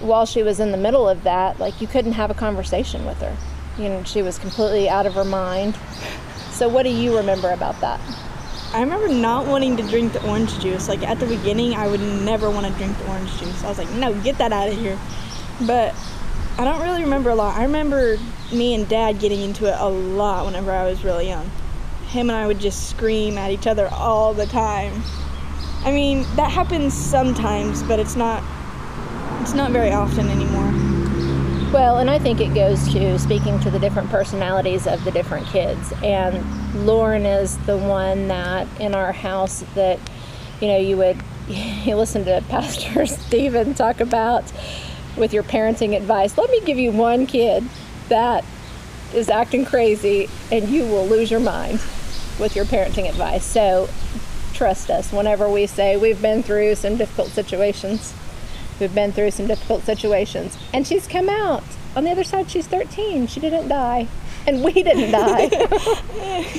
while 0.00 0.26
she 0.26 0.42
was 0.42 0.60
in 0.60 0.70
the 0.70 0.76
middle 0.76 1.08
of 1.08 1.22
that, 1.24 1.58
like 1.58 1.80
you 1.80 1.86
couldn't 1.86 2.12
have 2.12 2.30
a 2.30 2.34
conversation 2.34 3.04
with 3.04 3.20
her. 3.20 3.36
You 3.78 3.88
know, 3.88 4.02
she 4.04 4.22
was 4.22 4.38
completely 4.38 4.88
out 4.88 5.06
of 5.06 5.14
her 5.14 5.24
mind. 5.24 5.78
So, 6.50 6.68
what 6.68 6.82
do 6.82 6.90
you 6.90 7.16
remember 7.16 7.50
about 7.50 7.80
that? 7.80 8.00
I 8.72 8.82
remember 8.82 9.08
not 9.08 9.48
wanting 9.48 9.76
to 9.78 9.82
drink 9.82 10.12
the 10.12 10.24
orange 10.28 10.56
juice. 10.60 10.88
Like 10.88 11.02
at 11.02 11.18
the 11.18 11.26
beginning, 11.26 11.74
I 11.74 11.88
would 11.88 12.00
never 12.00 12.48
want 12.48 12.66
to 12.66 12.72
drink 12.74 12.96
the 12.98 13.08
orange 13.08 13.36
juice. 13.38 13.64
I 13.64 13.68
was 13.68 13.78
like, 13.78 13.90
no, 13.90 14.14
get 14.22 14.38
that 14.38 14.52
out 14.52 14.68
of 14.68 14.78
here. 14.78 14.96
But 15.66 15.94
I 16.56 16.64
don't 16.64 16.80
really 16.80 17.02
remember 17.02 17.30
a 17.30 17.34
lot. 17.34 17.56
I 17.56 17.64
remember 17.64 18.16
me 18.52 18.74
and 18.74 18.88
Dad 18.88 19.18
getting 19.18 19.40
into 19.40 19.66
it 19.66 19.74
a 19.76 19.88
lot 19.88 20.46
whenever 20.46 20.70
I 20.70 20.84
was 20.84 21.02
really 21.02 21.26
young. 21.26 21.50
Him 22.08 22.30
and 22.30 22.36
I 22.36 22.46
would 22.46 22.60
just 22.60 22.88
scream 22.90 23.38
at 23.38 23.50
each 23.50 23.66
other 23.66 23.88
all 23.88 24.34
the 24.34 24.46
time. 24.46 25.02
I 25.84 25.90
mean, 25.90 26.24
that 26.36 26.50
happens 26.50 26.94
sometimes, 26.94 27.82
but 27.82 27.98
it's 27.98 28.14
not. 28.14 28.42
It's 29.42 29.54
not 29.54 29.70
very 29.72 29.90
often 29.90 30.28
anymore. 30.28 30.69
Well, 31.72 31.98
and 31.98 32.10
I 32.10 32.18
think 32.18 32.40
it 32.40 32.52
goes 32.52 32.92
to 32.94 33.16
speaking 33.20 33.60
to 33.60 33.70
the 33.70 33.78
different 33.78 34.10
personalities 34.10 34.88
of 34.88 35.04
the 35.04 35.12
different 35.12 35.46
kids. 35.46 35.92
And 36.02 36.84
Lauren 36.84 37.24
is 37.24 37.56
the 37.58 37.76
one 37.78 38.26
that 38.26 38.66
in 38.80 38.92
our 38.92 39.12
house 39.12 39.62
that, 39.76 40.00
you 40.60 40.66
know, 40.66 40.78
you 40.78 40.96
would 40.96 41.16
you 41.48 41.94
listen 41.94 42.24
to 42.24 42.42
Pastor 42.48 43.06
Stephen 43.06 43.74
talk 43.74 44.00
about 44.00 44.52
with 45.16 45.32
your 45.32 45.44
parenting 45.44 45.96
advice. 45.96 46.36
Let 46.36 46.50
me 46.50 46.60
give 46.62 46.76
you 46.76 46.90
one 46.90 47.24
kid 47.28 47.62
that 48.08 48.44
is 49.14 49.28
acting 49.28 49.64
crazy 49.64 50.28
and 50.50 50.68
you 50.68 50.86
will 50.86 51.06
lose 51.06 51.30
your 51.30 51.38
mind 51.38 51.74
with 52.40 52.56
your 52.56 52.64
parenting 52.64 53.08
advice. 53.08 53.44
So 53.44 53.88
trust 54.54 54.90
us 54.90 55.12
whenever 55.12 55.48
we 55.48 55.68
say 55.68 55.96
we've 55.96 56.20
been 56.20 56.42
through 56.42 56.74
some 56.74 56.96
difficult 56.96 57.28
situations 57.28 58.12
who've 58.80 58.94
been 58.94 59.12
through 59.12 59.30
some 59.30 59.46
difficult 59.46 59.84
situations. 59.84 60.58
And 60.74 60.84
she's 60.86 61.06
come 61.06 61.28
out. 61.28 61.62
On 61.94 62.02
the 62.02 62.10
other 62.10 62.24
side, 62.24 62.50
she's 62.50 62.66
13. 62.66 63.28
She 63.28 63.38
didn't 63.38 63.68
die. 63.68 64.08
And 64.46 64.64
we 64.64 64.72
didn't 64.72 65.10
die. 65.12 65.48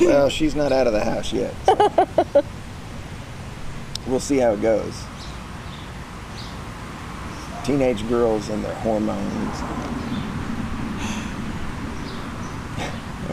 Well, 0.01 0.29
she's 0.29 0.55
not 0.55 0.71
out 0.71 0.87
of 0.87 0.93
the 0.93 1.03
house 1.03 1.33
yet. 1.33 1.53
so. 1.65 2.43
we'll 4.07 4.19
see 4.21 4.37
how 4.37 4.51
it 4.53 4.61
goes. 4.61 5.03
Teenage 7.65 8.07
girls 8.07 8.49
and 8.49 8.63
their 8.63 8.75
hormones. 8.75 9.61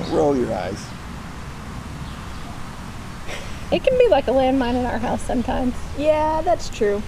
Roll 0.11 0.37
your 0.37 0.53
eyes. 0.53 0.85
it 3.71 3.85
can 3.85 3.99
be 3.99 4.09
like 4.09 4.27
a 4.29 4.31
landmine 4.31 4.75
in 4.77 4.87
our 4.87 4.99
house 4.99 5.21
sometimes. 5.23 5.75
Yeah, 5.99 6.41
that's 6.43 6.71
true. 6.71 7.03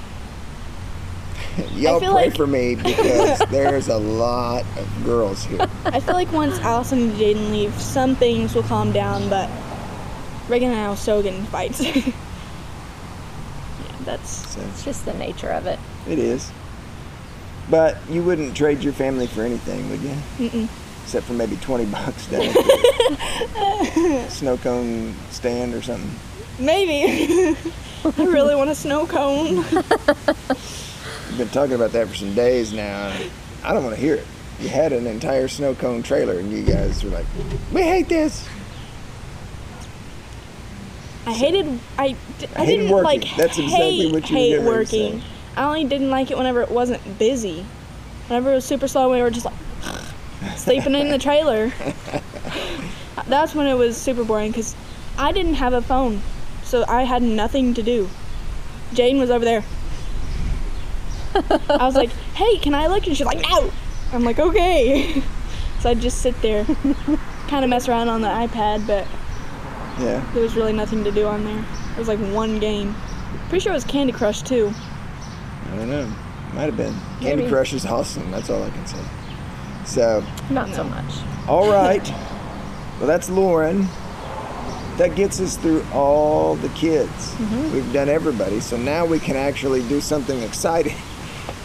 Y'all 1.75 1.99
pray 1.99 2.09
like- 2.09 2.37
for 2.37 2.47
me 2.47 2.75
because 2.75 3.39
there's 3.51 3.89
a 3.89 3.97
lot 3.99 4.65
of 4.79 5.05
girls 5.05 5.45
here. 5.45 5.67
I 5.87 6.01
feel 6.01 6.15
like 6.15 6.31
once 6.33 6.59
Allison 6.61 7.01
and 7.01 7.13
Jaden 7.13 7.51
leave, 7.51 7.73
some 7.81 8.15
things 8.17 8.55
will 8.55 8.63
calm 8.65 8.93
down, 8.93 9.29
but 9.29 9.49
Reagan 10.49 10.71
and 10.71 10.81
I 10.81 10.89
will 10.89 10.97
still 10.97 11.23
get 11.23 11.35
in 11.35 11.45
fights. 11.47 11.81
yeah, 11.85 12.13
that's 14.05 14.31
So 14.55 14.61
It's 14.63 14.85
just 14.85 15.05
the 15.05 15.15
nature 15.15 15.51
of 15.51 15.67
it. 15.67 15.79
it 16.09 16.19
is. 16.19 16.51
But 17.69 17.97
you 18.11 18.23
wouldn't 18.23 18.57
trade 18.57 18.83
your 18.83 18.93
family 18.93 19.27
for 19.29 19.43
anything, 19.43 19.89
would 19.91 20.01
you? 20.01 20.17
mm-mm. 20.39 20.69
Except 21.05 21.25
for 21.27 21.33
maybe 21.35 21.57
20 21.57 21.87
bucks 21.87 22.27
down 22.27 22.43
at 22.43 22.55
the 22.55 24.27
snow 24.29 24.57
cone 24.59 25.15
stand 25.31 25.75
or 25.75 25.83
something. 25.83 26.11
maybe. 26.59 27.57
I 28.05 28.25
really 28.25 28.55
want 28.55 28.71
a 28.71 28.75
snow 28.75 29.07
cone. 29.07 29.65
We've 31.31 31.39
been 31.39 31.49
talking 31.51 31.77
about 31.77 31.93
that 31.93 32.09
for 32.09 32.15
some 32.17 32.35
days 32.35 32.73
now. 32.73 33.17
I 33.63 33.73
don't 33.73 33.85
want 33.85 33.95
to 33.95 34.01
hear 34.01 34.17
it. 34.17 34.27
You 34.59 34.69
had 34.69 34.93
an 34.93 35.07
entire 35.07 35.47
snow 35.47 35.77
cone 35.77 36.03
trailer, 36.03 36.41
and 36.41 36.51
you 36.51 36.65
guys 36.65 37.05
were 37.05 37.11
like, 37.11 37.27
"We 37.73 37.83
hate 37.83 38.09
this." 38.09 38.49
I 41.27 41.33
hated. 41.33 41.79
I 41.97 42.09
hated 42.09 42.67
didn't 42.67 42.91
working. 42.91 43.05
like 43.05 43.37
That's 43.37 43.59
exactly 43.59 43.99
hate, 43.99 44.13
what 44.13 44.29
you 44.29 44.37
hate 44.37 44.63
working. 44.63 45.23
I 45.57 45.65
only 45.67 45.85
didn't 45.85 46.11
like 46.11 46.33
it 46.33 46.37
whenever 46.37 46.63
it 46.63 46.71
wasn't 46.71 47.17
busy. 47.17 47.65
Whenever 48.27 48.51
it 48.51 48.55
was 48.57 48.65
super 48.65 48.89
slow, 48.89 49.13
we 49.13 49.23
were 49.23 49.31
just 49.31 49.47
like, 49.47 49.55
sleeping 50.57 50.97
in 50.97 51.11
the 51.11 51.19
trailer. 51.19 51.73
That's 53.29 53.55
when 53.55 53.69
it 53.69 53.75
was 53.75 53.97
super 53.97 54.25
boring 54.25 54.51
because 54.51 54.75
I 55.17 55.31
didn't 55.31 55.55
have 55.55 55.75
a 55.75 55.83
phone, 55.83 56.23
so 56.65 56.85
I 56.89 57.05
had 57.05 57.23
nothing 57.23 57.75
to 57.75 57.85
do. 57.85 58.11
Jane 58.95 59.19
was 59.19 59.31
over 59.31 59.45
there. 59.45 59.65
I 61.35 61.85
was 61.87 61.95
like, 61.95 62.11
"Hey, 62.35 62.59
can 62.59 62.75
I 62.75 62.87
look?" 62.89 63.07
And 63.07 63.17
she's 63.17 63.27
like, 63.27 63.41
"No." 63.49 63.71
I'm 64.13 64.25
like, 64.25 64.39
"Okay." 64.39 65.23
so 65.81 65.91
I'd 65.91 66.01
just 66.01 66.21
sit 66.23 66.41
there, 66.43 66.65
kind 67.49 67.65
of 67.65 67.69
mess 67.71 67.89
around 67.89 68.09
on 68.09 68.21
the 68.21 68.29
iPad, 68.29 68.87
but 68.87 69.07
Yeah. 70.03 70.23
there 70.35 70.43
was 70.43 70.57
really 70.57 70.73
nothing 70.73 71.05
to 71.05 71.11
do 71.11 71.27
on 71.27 71.45
there. 71.45 71.65
It 71.93 71.99
was 71.99 72.09
like 72.09 72.19
one 72.19 72.59
game. 72.59 72.95
Pretty 73.49 73.63
sure 73.63 73.73
it 73.73 73.77
was 73.77 73.85
Candy 73.85 74.13
Crush 74.13 74.43
too. 74.43 74.73
I 75.73 75.77
don't 75.77 75.91
know. 75.91 76.09
Might 76.55 76.65
have 76.65 76.77
been. 76.77 76.95
Candy 77.21 77.37
Maybe. 77.43 77.49
Crush 77.49 77.73
is 77.73 77.87
awesome. 77.87 78.31
That's 78.31 78.51
all 78.51 78.63
I 78.63 78.71
can 78.71 78.87
say. 78.87 78.99
So, 79.85 80.25
Not 80.51 80.69
so 80.75 80.85
much. 80.85 81.05
all 81.49 81.71
right. 81.71 82.07
well, 82.99 83.07
that's 83.07 83.31
Lauren. 83.31 83.87
That 84.99 85.15
gets 85.17 85.41
us 85.41 85.57
through 85.57 85.83
all 85.95 86.57
the 86.57 86.69
kids. 86.71 87.09
Mm-hmm. 87.37 87.73
We've 87.73 87.93
done 87.93 88.09
everybody. 88.11 88.61
So 88.61 88.77
now 88.77 89.07
we 89.07 89.19
can 89.19 89.35
actually 89.37 89.83
do 89.89 90.01
something 90.01 90.43
exciting. 90.43 90.97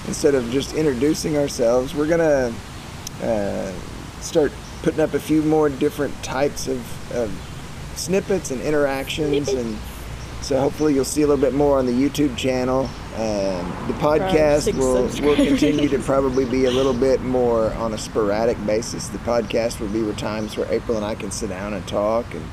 Instead 0.08 0.36
of 0.36 0.50
just 0.52 0.74
introducing 0.76 1.38
ourselves, 1.38 1.96
we're 1.96 2.08
going 2.08 2.20
to 2.20 3.26
uh, 3.26 3.72
start 4.22 4.52
putting 4.84 5.00
up 5.00 5.14
a 5.14 5.20
few 5.20 5.42
more 5.42 5.70
different 5.70 6.14
types 6.24 6.68
of, 6.68 7.12
of 7.12 7.32
snippets 7.96 8.52
and 8.52 8.62
interactions. 8.62 9.50
and 9.50 9.78
so 10.42 10.60
hopefully 10.60 10.94
you'll 10.94 11.06
see 11.06 11.24
a 11.24 11.28
little 11.28 11.42
bit 11.42 11.56
more 11.56 11.80
on 11.80 11.88
the 11.88 11.92
YouTube 11.92 12.38
channel. 12.38 12.82
Um, 13.16 13.88
the 13.88 13.96
podcast 13.98 14.78
will, 14.78 15.06
will 15.26 15.36
continue 15.36 15.90
to 15.90 15.98
probably 16.04 16.46
be 16.46 16.66
a 16.66 16.72
little 16.72 16.94
bit 16.94 17.22
more 17.22 17.74
on 17.74 17.94
a 17.94 17.98
sporadic 17.98 18.64
basis. 18.64 19.08
The 19.08 19.18
podcast 19.20 19.80
will 19.80 19.88
be 19.88 20.04
with 20.04 20.18
times 20.18 20.56
where 20.56 20.72
April 20.72 20.98
and 20.98 21.06
I 21.06 21.16
can 21.16 21.32
sit 21.32 21.50
down 21.50 21.74
and 21.74 21.88
talk 21.88 22.26
and 22.36 22.46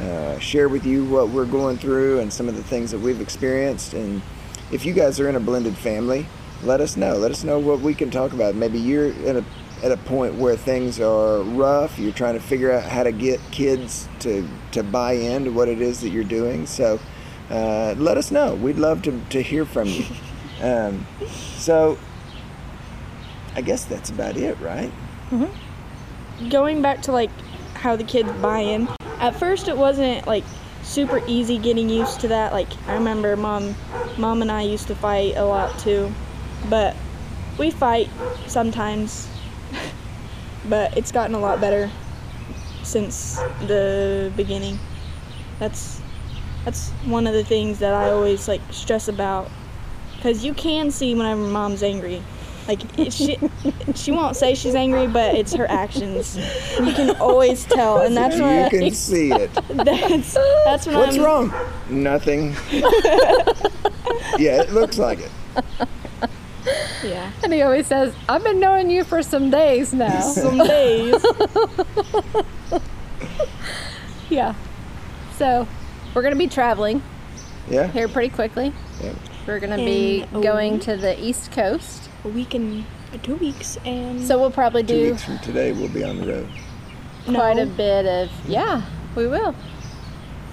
uh, 0.00 0.38
share 0.38 0.70
with 0.70 0.86
you 0.86 1.04
what 1.04 1.28
we're 1.28 1.44
going 1.44 1.76
through 1.76 2.20
and 2.20 2.32
some 2.32 2.48
of 2.48 2.56
the 2.56 2.62
things 2.62 2.92
that 2.92 3.00
we've 3.00 3.20
experienced. 3.20 3.92
And 3.92 4.22
if 4.70 4.86
you 4.86 4.94
guys 4.94 5.20
are 5.20 5.28
in 5.28 5.36
a 5.36 5.40
blended 5.40 5.76
family, 5.76 6.26
let 6.62 6.80
us 6.80 6.96
know. 6.96 7.16
Let 7.16 7.30
us 7.30 7.44
know 7.44 7.58
what 7.58 7.80
we 7.80 7.94
can 7.94 8.10
talk 8.10 8.32
about. 8.32 8.54
Maybe 8.54 8.78
you're 8.78 9.12
at 9.26 9.36
a 9.36 9.44
at 9.82 9.92
a 9.92 9.96
point 9.96 10.34
where 10.34 10.56
things 10.56 11.00
are 11.00 11.42
rough. 11.42 11.98
You're 11.98 12.12
trying 12.12 12.34
to 12.34 12.40
figure 12.40 12.72
out 12.72 12.82
how 12.82 13.04
to 13.04 13.12
get 13.12 13.40
kids 13.50 14.08
to 14.20 14.48
to 14.72 14.82
buy 14.82 15.12
into 15.12 15.52
what 15.52 15.68
it 15.68 15.80
is 15.80 16.00
that 16.00 16.10
you're 16.10 16.24
doing. 16.24 16.66
So 16.66 16.98
uh, 17.50 17.94
let 17.96 18.16
us 18.16 18.30
know. 18.30 18.54
We'd 18.54 18.78
love 18.78 19.02
to 19.02 19.20
to 19.30 19.42
hear 19.42 19.64
from 19.64 19.88
you. 19.88 20.04
Um, 20.60 21.06
so 21.56 21.96
I 23.54 23.60
guess 23.60 23.84
that's 23.84 24.10
about 24.10 24.36
it, 24.36 24.58
right? 24.58 24.90
going 26.50 26.82
back 26.82 27.02
to 27.02 27.12
like 27.12 27.30
how 27.74 27.96
the 27.96 28.04
kids 28.04 28.30
buy 28.40 28.60
in 28.60 28.88
at 29.20 29.36
first 29.36 29.68
it 29.68 29.76
wasn't 29.76 30.26
like 30.26 30.44
super 30.82 31.20
easy 31.26 31.58
getting 31.58 31.88
used 31.88 32.20
to 32.20 32.28
that 32.28 32.52
like 32.52 32.68
i 32.88 32.94
remember 32.94 33.36
mom 33.36 33.74
mom 34.16 34.40
and 34.42 34.50
i 34.50 34.62
used 34.62 34.86
to 34.86 34.94
fight 34.94 35.36
a 35.36 35.44
lot 35.44 35.76
too 35.78 36.12
but 36.68 36.94
we 37.58 37.70
fight 37.70 38.08
sometimes 38.46 39.28
but 40.68 40.96
it's 40.96 41.12
gotten 41.12 41.34
a 41.34 41.38
lot 41.38 41.60
better 41.60 41.90
since 42.82 43.36
the 43.66 44.32
beginning 44.36 44.78
that's 45.58 46.00
that's 46.64 46.90
one 47.04 47.26
of 47.26 47.34
the 47.34 47.44
things 47.44 47.78
that 47.78 47.94
i 47.94 48.10
always 48.10 48.48
like 48.48 48.60
stress 48.70 49.08
about 49.08 49.50
because 50.16 50.44
you 50.44 50.54
can 50.54 50.90
see 50.90 51.14
whenever 51.14 51.40
mom's 51.40 51.82
angry 51.82 52.22
like 52.68 52.98
it, 52.98 53.12
she 53.12 53.38
she 53.94 54.12
won't 54.12 54.36
say 54.36 54.54
she's 54.54 54.74
angry 54.74 55.06
but 55.06 55.34
it's 55.34 55.54
her 55.54 55.68
actions 55.70 56.36
you 56.78 56.92
can 56.92 57.16
always 57.16 57.64
tell 57.64 57.98
and 58.02 58.16
that's 58.16 58.36
you 58.36 58.42
when 58.42 58.70
can 58.70 58.90
see 58.92 59.32
it. 59.32 59.50
that's 59.70 60.34
that's 60.64 60.86
when 60.86 60.96
What's 60.96 61.16
I'm, 61.16 61.22
wrong? 61.22 61.52
Nothing. 61.88 62.54
yeah, 64.38 64.60
it 64.62 64.72
looks 64.72 64.98
like 64.98 65.20
it. 65.20 65.30
Yeah 67.04 67.30
And 67.44 67.52
he 67.52 67.62
always 67.62 67.86
says, 67.86 68.14
I've 68.28 68.42
been 68.44 68.60
knowing 68.60 68.90
you 68.90 69.04
for 69.04 69.22
some 69.22 69.50
days 69.50 69.92
now. 69.92 70.20
some 70.32 70.58
days 70.58 71.14
yeah. 74.30 74.54
So 75.36 75.66
we're 76.14 76.22
going 76.22 76.34
to 76.34 76.38
be 76.38 76.48
traveling 76.48 77.02
Yeah. 77.68 77.88
here 77.88 78.08
pretty 78.08 78.30
quickly. 78.34 78.72
yeah. 79.02 79.12
We're 79.46 79.60
going 79.60 79.70
to 79.78 79.84
be 79.84 80.26
going 80.42 80.74
week? 80.74 80.82
to 80.82 80.96
the 80.96 81.18
East 81.24 81.52
Coast. 81.52 82.10
a 82.24 82.28
week 82.28 82.52
and 82.54 82.84
uh, 83.14 83.18
two 83.22 83.36
weeks 83.36 83.78
and 83.86 84.22
So 84.26 84.38
we'll 84.38 84.50
probably 84.50 84.82
do. 84.82 85.04
Two 85.06 85.10
weeks 85.12 85.24
from 85.24 85.38
today, 85.38 85.72
we'll 85.72 85.88
be 85.88 86.04
on 86.04 86.18
the 86.18 86.26
road. 86.26 86.48
quite 87.24 87.56
no, 87.56 87.62
a 87.62 87.66
bit 87.66 88.04
of, 88.06 88.30
yeah, 88.46 88.82
we 89.14 89.26
will. 89.26 89.54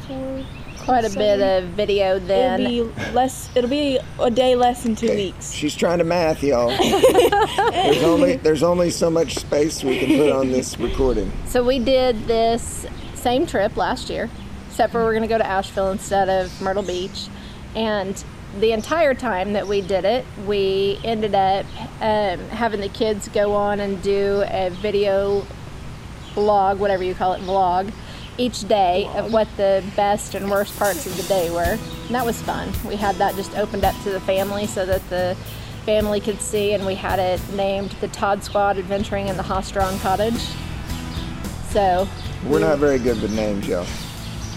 four- 0.08 0.46
Quite 0.86 1.06
a 1.06 1.10
bit 1.18 1.42
of 1.42 1.70
video 1.72 2.20
then. 2.20 2.62
it'll 2.62 2.86
be 2.90 3.12
less 3.12 3.50
it'll 3.56 3.70
be 3.70 4.00
a 4.20 4.30
day 4.32 4.56
less 4.56 4.84
than 4.84 4.96
two 4.96 5.08
Okay. 5.08 5.16
weeks 5.16 5.52
She's 5.52 5.76
trying 5.76 5.98
to 5.98 6.04
math, 6.04 6.44
y'all. 6.44 6.68
there's 7.72 8.04
only 8.04 8.36
there's 8.38 8.64
only 8.64 8.90
so 8.92 9.10
much 9.10 9.36
space 9.36 9.84
we 9.84 10.00
can 10.00 10.18
put 10.18 10.32
on 10.32 10.52
this 10.52 10.80
recording. 10.80 11.32
So 11.48 11.64
we 11.64 11.80
did 11.80 12.28
this 12.28 12.86
same 13.16 13.48
trip 13.48 13.76
last 13.78 14.10
year, 14.10 14.30
except 14.70 14.92
for 14.92 15.04
we're 15.04 15.14
going 15.14 15.24
to 15.24 15.28
go 15.28 15.38
to 15.40 15.46
Asheville 15.48 15.92
instead 15.92 16.30
of 16.30 16.62
Myrtle 16.62 16.84
Beach. 16.84 17.28
And 17.76 18.24
the 18.60 18.72
entire 18.72 19.14
time 19.16 19.54
that 19.54 19.68
we 19.68 19.82
did 19.82 20.06
it, 20.06 20.24
we 20.46 21.00
ended 21.04 21.34
up 21.34 21.66
um, 22.00 22.40
having 22.50 22.80
the 22.80 22.90
kids 22.90 23.28
go 23.30 23.54
on 23.54 23.80
and 23.80 24.02
do 24.04 24.44
a 24.48 24.70
video 24.70 25.46
vlog, 26.36 26.78
whatever 26.78 27.04
you 27.04 27.16
call 27.16 27.34
it, 27.34 27.42
vlog, 27.42 27.92
each 28.38 28.68
day 28.68 29.10
of 29.16 29.32
what 29.32 29.48
the 29.58 29.84
best 29.96 30.36
and 30.36 30.50
worst 30.50 30.78
parts 30.78 31.06
of 31.06 31.16
the 31.18 31.24
day 31.24 31.50
were. 31.50 31.78
And 32.06 32.10
that 32.16 32.26
was 32.26 32.42
fun. 32.42 32.70
We 32.86 32.96
had 32.96 33.16
that 33.16 33.36
just 33.36 33.56
opened 33.58 33.84
up 33.86 33.96
to 34.04 34.12
the 34.12 34.20
family 34.22 34.68
so 34.68 34.86
that 34.86 35.08
the 35.10 35.36
family 35.86 36.20
could 36.20 36.42
see, 36.42 36.74
and 36.74 36.86
we 36.86 36.96
had 36.96 37.20
it 37.20 37.42
named 37.54 37.92
the 38.02 38.08
Todd 38.10 38.44
Squad 38.44 38.78
Adventuring 38.78 39.28
in 39.28 39.38
the 39.38 39.44
Hostron 39.44 40.00
Cottage. 40.02 40.42
So 41.70 42.08
We're 42.48 42.60
not 42.60 42.80
very 42.80 43.00
good 43.00 43.22
with 43.22 43.34
names, 43.36 43.68
y'all. 43.68 43.86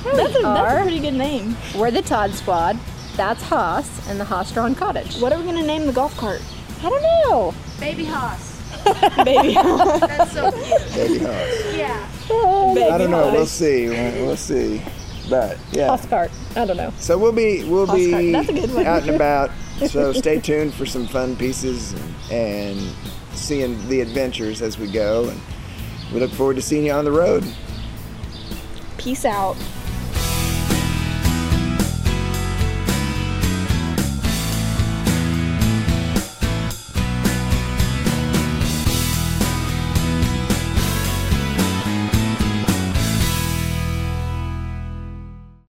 that's 0.04 0.36
a, 0.36 0.42
that's 0.42 0.72
a 0.78 0.82
pretty 0.82 1.00
good 1.00 1.14
name 1.14 1.56
we're 1.76 1.90
the 1.90 2.02
Todd 2.02 2.32
Squad. 2.32 2.78
That's 3.16 3.42
Haas 3.42 4.08
and 4.08 4.18
the 4.20 4.24
Hostron 4.24 4.76
Cottage. 4.76 5.16
what 5.20 5.32
are 5.32 5.38
we 5.38 5.44
gonna 5.44 5.66
name 5.66 5.86
the 5.86 5.92
golf 5.92 6.16
cart 6.16 6.40
I 6.80 6.90
don't 6.90 7.02
know. 7.02 7.54
Baby 7.80 8.04
Haas. 8.04 8.56
baby 9.24 9.54
Haas. 9.54 10.00
That's 10.00 10.32
so 10.32 10.52
cute. 10.52 10.94
Baby 10.94 11.18
Haas. 11.24 11.74
Yeah. 11.76 12.08
I 12.30 12.98
don't 12.98 13.10
know. 13.10 13.32
We'll 13.32 13.46
see. 13.46 13.88
We'll, 13.88 14.26
we'll 14.26 14.36
see. 14.36 14.82
But 15.28 15.58
yeah. 15.72 15.96
Cart. 16.08 16.30
I 16.56 16.64
don't 16.64 16.76
know. 16.76 16.92
So 16.98 17.18
we'll 17.18 17.32
be 17.32 17.64
we'll 17.64 17.86
be 17.92 18.32
That's 18.32 18.48
a 18.48 18.52
good 18.52 18.72
one. 18.74 18.86
out 18.86 19.02
and 19.02 19.10
about. 19.14 19.50
So 19.86 20.12
stay 20.12 20.40
tuned 20.40 20.74
for 20.74 20.84
some 20.86 21.06
fun 21.06 21.36
pieces 21.36 21.92
and, 21.92 22.32
and 22.32 22.94
seeing 23.32 23.88
the 23.88 24.00
adventures 24.00 24.60
as 24.60 24.76
we 24.76 24.90
go. 24.90 25.28
And 25.28 25.40
we 26.12 26.18
look 26.18 26.32
forward 26.32 26.56
to 26.56 26.62
seeing 26.62 26.86
you 26.86 26.90
on 26.90 27.04
the 27.04 27.12
road. 27.12 27.44
peace 28.96 29.24
out 29.24 29.56